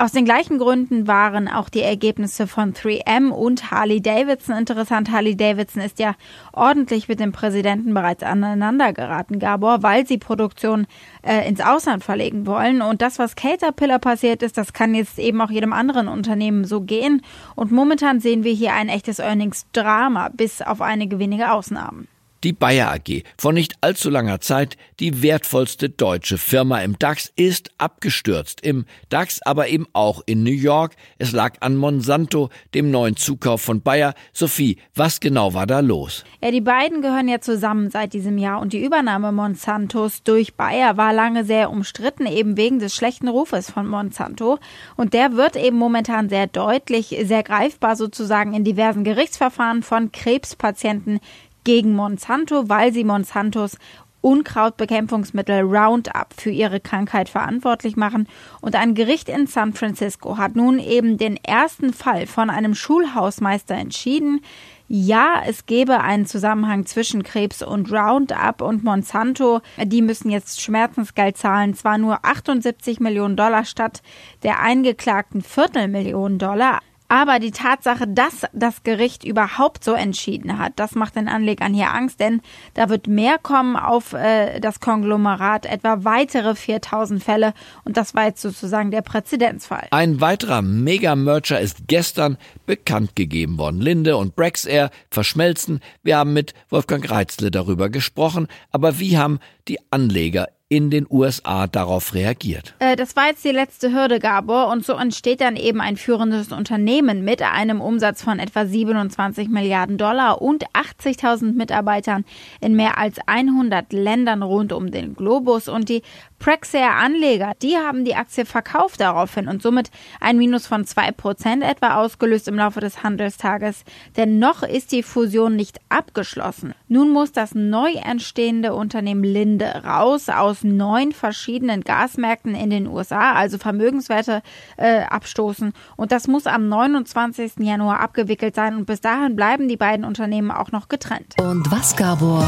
Aus 0.00 0.12
den 0.12 0.24
gleichen 0.24 0.56
Gründen 0.56 1.06
waren 1.06 1.46
auch 1.46 1.68
die 1.68 1.82
Ergebnisse 1.82 2.46
von 2.46 2.72
3M 2.72 3.28
und 3.28 3.70
Harley 3.70 4.00
Davidson 4.00 4.56
interessant. 4.56 5.10
Harley 5.12 5.36
Davidson 5.36 5.82
ist 5.82 5.98
ja 5.98 6.14
ordentlich 6.54 7.06
mit 7.06 7.20
dem 7.20 7.32
Präsidenten 7.32 7.92
bereits 7.92 8.22
aneinander 8.22 8.94
geraten, 8.94 9.38
Gabor, 9.38 9.82
weil 9.82 10.06
sie 10.06 10.16
Produktion 10.16 10.86
äh, 11.20 11.46
ins 11.46 11.60
Ausland 11.60 12.02
verlegen 12.02 12.46
wollen. 12.46 12.80
Und 12.80 13.02
das, 13.02 13.18
was 13.18 13.36
Caterpillar 13.36 13.98
passiert 13.98 14.42
ist, 14.42 14.56
das 14.56 14.72
kann 14.72 14.94
jetzt 14.94 15.18
eben 15.18 15.38
auch 15.42 15.50
jedem 15.50 15.74
anderen 15.74 16.08
Unternehmen 16.08 16.64
so 16.64 16.80
gehen. 16.80 17.20
Und 17.54 17.70
momentan 17.70 18.20
sehen 18.20 18.42
wir 18.42 18.54
hier 18.54 18.72
ein 18.72 18.88
echtes 18.88 19.18
Earnings-Drama, 19.18 20.30
bis 20.32 20.62
auf 20.62 20.80
einige 20.80 21.18
wenige 21.18 21.52
Ausnahmen. 21.52 22.08
Die 22.42 22.54
Bayer 22.54 22.90
AG, 22.90 23.22
vor 23.36 23.52
nicht 23.52 23.74
allzu 23.82 24.08
langer 24.08 24.40
Zeit 24.40 24.78
die 24.98 25.22
wertvollste 25.22 25.90
deutsche 25.90 26.38
Firma 26.38 26.80
im 26.80 26.98
DAX, 26.98 27.30
ist 27.36 27.70
abgestürzt. 27.76 28.62
Im 28.62 28.86
DAX, 29.10 29.42
aber 29.42 29.68
eben 29.68 29.86
auch 29.92 30.22
in 30.24 30.42
New 30.42 30.50
York. 30.50 30.96
Es 31.18 31.32
lag 31.32 31.56
an 31.60 31.76
Monsanto, 31.76 32.48
dem 32.72 32.90
neuen 32.90 33.16
Zukauf 33.16 33.60
von 33.60 33.82
Bayer. 33.82 34.14
Sophie, 34.32 34.78
was 34.94 35.20
genau 35.20 35.52
war 35.52 35.66
da 35.66 35.80
los? 35.80 36.24
Ja, 36.42 36.50
die 36.50 36.62
beiden 36.62 37.02
gehören 37.02 37.28
ja 37.28 37.42
zusammen 37.42 37.90
seit 37.90 38.14
diesem 38.14 38.38
Jahr 38.38 38.62
und 38.62 38.72
die 38.72 38.82
Übernahme 38.82 39.32
Monsantos 39.32 40.22
durch 40.22 40.54
Bayer 40.54 40.96
war 40.96 41.12
lange 41.12 41.44
sehr 41.44 41.70
umstritten, 41.70 42.24
eben 42.24 42.56
wegen 42.56 42.78
des 42.78 42.94
schlechten 42.94 43.28
Rufes 43.28 43.70
von 43.70 43.86
Monsanto. 43.86 44.58
Und 44.96 45.12
der 45.12 45.36
wird 45.36 45.56
eben 45.56 45.76
momentan 45.76 46.30
sehr 46.30 46.46
deutlich, 46.46 47.14
sehr 47.24 47.42
greifbar 47.42 47.96
sozusagen 47.96 48.54
in 48.54 48.64
diversen 48.64 49.04
Gerichtsverfahren 49.04 49.82
von 49.82 50.10
Krebspatienten 50.10 51.20
gegen 51.64 51.94
Monsanto, 51.94 52.68
weil 52.68 52.92
sie 52.92 53.04
Monsantos 53.04 53.76
Unkrautbekämpfungsmittel 54.22 55.62
Roundup 55.62 56.34
für 56.36 56.50
ihre 56.50 56.80
Krankheit 56.80 57.28
verantwortlich 57.28 57.96
machen. 57.96 58.28
Und 58.60 58.76
ein 58.76 58.94
Gericht 58.94 59.28
in 59.28 59.46
San 59.46 59.72
Francisco 59.72 60.36
hat 60.36 60.56
nun 60.56 60.78
eben 60.78 61.16
den 61.16 61.36
ersten 61.36 61.92
Fall 61.92 62.26
von 62.26 62.50
einem 62.50 62.74
Schulhausmeister 62.74 63.74
entschieden. 63.74 64.42
Ja, 64.88 65.40
es 65.46 65.66
gebe 65.66 66.00
einen 66.00 66.26
Zusammenhang 66.26 66.84
zwischen 66.84 67.22
Krebs 67.22 67.62
und 67.62 67.92
Roundup 67.92 68.60
und 68.60 68.82
Monsanto. 68.82 69.60
Die 69.82 70.02
müssen 70.02 70.30
jetzt 70.30 70.60
Schmerzensgeld 70.60 71.36
zahlen, 71.36 71.74
zwar 71.74 71.96
nur 71.96 72.24
78 72.24 72.98
Millionen 72.98 73.36
Dollar 73.36 73.64
statt 73.64 74.02
der 74.42 74.60
eingeklagten 74.60 75.42
Viertelmillionen 75.42 76.38
Dollar. 76.38 76.80
Aber 77.10 77.40
die 77.40 77.50
Tatsache, 77.50 78.06
dass 78.06 78.46
das 78.52 78.84
Gericht 78.84 79.24
überhaupt 79.24 79.82
so 79.82 79.94
entschieden 79.94 80.58
hat, 80.58 80.74
das 80.76 80.94
macht 80.94 81.16
den 81.16 81.26
Anlegern 81.26 81.74
hier 81.74 81.92
Angst, 81.92 82.20
denn 82.20 82.40
da 82.74 82.88
wird 82.88 83.08
mehr 83.08 83.36
kommen 83.36 83.74
auf 83.74 84.12
äh, 84.12 84.60
das 84.60 84.78
Konglomerat, 84.78 85.66
etwa 85.66 86.04
weitere 86.04 86.54
4000 86.54 87.20
Fälle. 87.20 87.52
Und 87.84 87.96
das 87.96 88.14
war 88.14 88.26
jetzt 88.26 88.42
sozusagen 88.42 88.92
der 88.92 89.02
Präzedenzfall. 89.02 89.88
Ein 89.90 90.20
weiterer 90.20 90.62
Mega-Merger 90.62 91.58
ist 91.58 91.88
gestern 91.88 92.38
bekannt 92.64 93.16
gegeben 93.16 93.58
worden. 93.58 93.80
Linde 93.80 94.16
und 94.16 94.36
Brexair 94.36 94.90
verschmelzen. 95.10 95.80
Wir 96.04 96.16
haben 96.16 96.32
mit 96.32 96.54
Wolfgang 96.68 97.10
Reitzle 97.10 97.50
darüber 97.50 97.90
gesprochen. 97.90 98.46
Aber 98.70 99.00
wie 99.00 99.18
haben 99.18 99.40
die 99.66 99.80
Anleger 99.90 100.46
in 100.70 100.88
den 100.88 101.04
USA 101.10 101.66
darauf 101.66 102.14
reagiert. 102.14 102.74
Äh, 102.78 102.94
das 102.94 103.16
war 103.16 103.26
jetzt 103.26 103.44
die 103.44 103.50
letzte 103.50 103.92
Hürde, 103.92 104.20
Gabor, 104.20 104.68
und 104.68 104.86
so 104.86 104.92
entsteht 104.92 105.40
dann 105.40 105.56
eben 105.56 105.80
ein 105.80 105.96
führendes 105.96 106.52
Unternehmen 106.52 107.24
mit 107.24 107.42
einem 107.42 107.80
Umsatz 107.80 108.22
von 108.22 108.38
etwa 108.38 108.64
27 108.64 109.48
Milliarden 109.48 109.98
Dollar 109.98 110.40
und 110.40 110.64
80.000 110.68 111.54
Mitarbeitern 111.54 112.24
in 112.60 112.76
mehr 112.76 112.98
als 112.98 113.16
100 113.26 113.92
Ländern 113.92 114.44
rund 114.44 114.72
um 114.72 114.92
den 114.92 115.14
Globus. 115.16 115.68
Und 115.68 115.88
die 115.88 116.02
Praxair-Anleger, 116.40 117.52
die 117.60 117.76
haben 117.76 118.04
die 118.04 118.16
Aktie 118.16 118.46
verkauft 118.46 119.00
daraufhin 119.00 119.46
und 119.46 119.62
somit 119.62 119.90
ein 120.20 120.38
Minus 120.38 120.66
von 120.66 120.84
2% 120.84 121.62
etwa 121.62 121.96
ausgelöst 121.96 122.48
im 122.48 122.56
Laufe 122.56 122.80
des 122.80 123.02
Handelstages. 123.02 123.84
Denn 124.16 124.38
noch 124.38 124.62
ist 124.62 124.90
die 124.90 125.02
Fusion 125.02 125.54
nicht 125.54 125.78
abgeschlossen. 125.90 126.74
Nun 126.88 127.10
muss 127.12 127.32
das 127.32 127.54
neu 127.54 127.92
entstehende 127.92 128.74
Unternehmen 128.74 129.22
Linde 129.22 129.82
raus 129.84 130.30
aus 130.30 130.64
neun 130.64 131.12
verschiedenen 131.12 131.82
Gasmärkten 131.82 132.54
in 132.54 132.70
den 132.70 132.86
USA, 132.86 133.34
also 133.34 133.58
Vermögenswerte 133.58 134.42
äh, 134.78 135.02
abstoßen. 135.02 135.74
Und 135.96 136.10
das 136.10 136.26
muss 136.26 136.46
am 136.46 136.68
29. 136.68 137.58
Januar 137.58 138.00
abgewickelt 138.00 138.54
sein. 138.54 138.76
Und 138.76 138.86
bis 138.86 139.02
dahin 139.02 139.36
bleiben 139.36 139.68
die 139.68 139.76
beiden 139.76 140.06
Unternehmen 140.06 140.50
auch 140.50 140.72
noch 140.72 140.88
getrennt. 140.88 141.34
Und 141.38 141.70
was, 141.70 141.96
Gabor, 141.96 142.46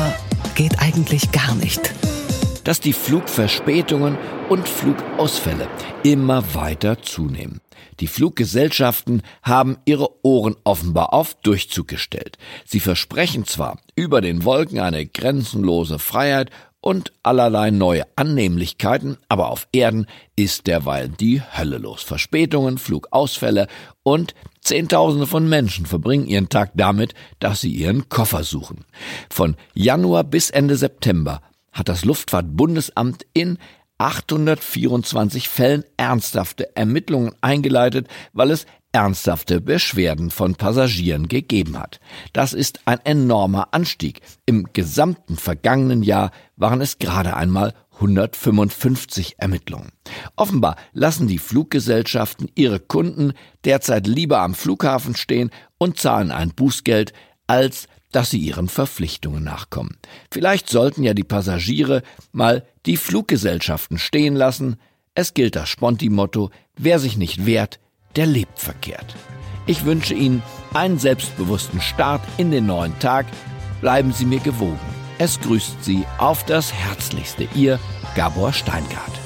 geht 0.54 0.80
eigentlich 0.80 1.30
gar 1.30 1.54
nicht? 1.56 1.92
Dass 2.64 2.80
die 2.80 2.92
Flugverspätungen 2.92 4.18
und 4.48 4.68
Flugausfälle 4.68 5.68
immer 6.02 6.54
weiter 6.54 7.02
zunehmen. 7.02 7.60
Die 8.00 8.06
Fluggesellschaften 8.06 9.22
haben 9.42 9.78
ihre 9.84 10.24
Ohren 10.24 10.56
offenbar 10.64 11.12
auf 11.12 11.34
Durchzug 11.42 11.88
gestellt. 11.88 12.38
Sie 12.64 12.80
versprechen 12.80 13.44
zwar 13.46 13.78
über 13.96 14.20
den 14.20 14.44
Wolken 14.44 14.78
eine 14.78 15.06
grenzenlose 15.06 15.98
Freiheit 15.98 16.50
und 16.80 17.12
allerlei 17.22 17.70
neue 17.70 18.04
Annehmlichkeiten, 18.16 19.16
aber 19.28 19.50
auf 19.50 19.68
Erden 19.72 20.06
ist 20.36 20.66
derweil 20.66 21.08
die 21.08 21.40
Hölle 21.40 21.78
los. 21.78 22.02
Verspätungen, 22.02 22.76
Flugausfälle 22.76 23.68
und 24.02 24.34
Zehntausende 24.60 25.26
von 25.26 25.48
Menschen 25.48 25.86
verbringen 25.86 26.26
ihren 26.26 26.48
Tag 26.48 26.72
damit, 26.74 27.14
dass 27.40 27.60
sie 27.60 27.70
ihren 27.70 28.08
Koffer 28.08 28.44
suchen. 28.44 28.84
Von 29.30 29.56
Januar 29.74 30.24
bis 30.24 30.50
Ende 30.50 30.76
September 30.76 31.40
hat 31.72 31.88
das 31.88 32.04
Luftfahrtbundesamt 32.04 33.26
in 33.32 33.58
824 33.98 35.48
Fällen 35.48 35.84
ernsthafte 35.96 36.76
Ermittlungen 36.76 37.34
eingeleitet, 37.40 38.08
weil 38.32 38.50
es 38.50 38.66
ernsthafte 38.92 39.60
Beschwerden 39.60 40.30
von 40.30 40.54
Passagieren 40.54 41.28
gegeben 41.28 41.78
hat. 41.78 41.98
Das 42.32 42.52
ist 42.52 42.80
ein 42.84 42.98
enormer 43.04 43.68
Anstieg. 43.72 44.20
Im 44.44 44.68
gesamten 44.72 45.36
vergangenen 45.36 46.02
Jahr 46.02 46.30
waren 46.56 46.80
es 46.80 46.98
gerade 46.98 47.36
einmal 47.36 47.74
155 47.94 49.36
Ermittlungen. 49.38 49.92
Offenbar 50.36 50.76
lassen 50.92 51.28
die 51.28 51.38
Fluggesellschaften 51.38 52.50
ihre 52.54 52.80
Kunden 52.80 53.32
derzeit 53.64 54.06
lieber 54.06 54.40
am 54.40 54.54
Flughafen 54.54 55.14
stehen 55.14 55.50
und 55.78 55.98
zahlen 55.98 56.30
ein 56.30 56.50
Bußgeld, 56.50 57.12
als 57.46 57.86
dass 58.12 58.30
sie 58.30 58.38
ihren 58.38 58.68
Verpflichtungen 58.68 59.42
nachkommen. 59.42 59.96
Vielleicht 60.30 60.68
sollten 60.68 61.02
ja 61.02 61.14
die 61.14 61.24
Passagiere 61.24 62.02
mal 62.30 62.66
die 62.86 62.96
Fluggesellschaften 62.96 63.98
stehen 63.98 64.36
lassen. 64.36 64.76
Es 65.14 65.34
gilt 65.34 65.56
das 65.56 65.68
Sponti-Motto, 65.68 66.50
wer 66.76 66.98
sich 66.98 67.16
nicht 67.16 67.44
wehrt, 67.46 67.80
der 68.16 68.26
lebt 68.26 68.58
verkehrt. 68.58 69.16
Ich 69.66 69.84
wünsche 69.84 70.14
Ihnen 70.14 70.42
einen 70.74 70.98
selbstbewussten 70.98 71.80
Start 71.80 72.22
in 72.36 72.50
den 72.50 72.66
neuen 72.66 72.98
Tag. 72.98 73.26
Bleiben 73.80 74.12
Sie 74.12 74.24
mir 74.24 74.40
gewogen. 74.40 74.78
Es 75.18 75.40
grüßt 75.40 75.84
Sie 75.84 76.04
auf 76.18 76.44
das 76.44 76.72
Herzlichste, 76.72 77.48
Ihr 77.54 77.78
Gabor 78.16 78.52
Steingart. 78.52 79.21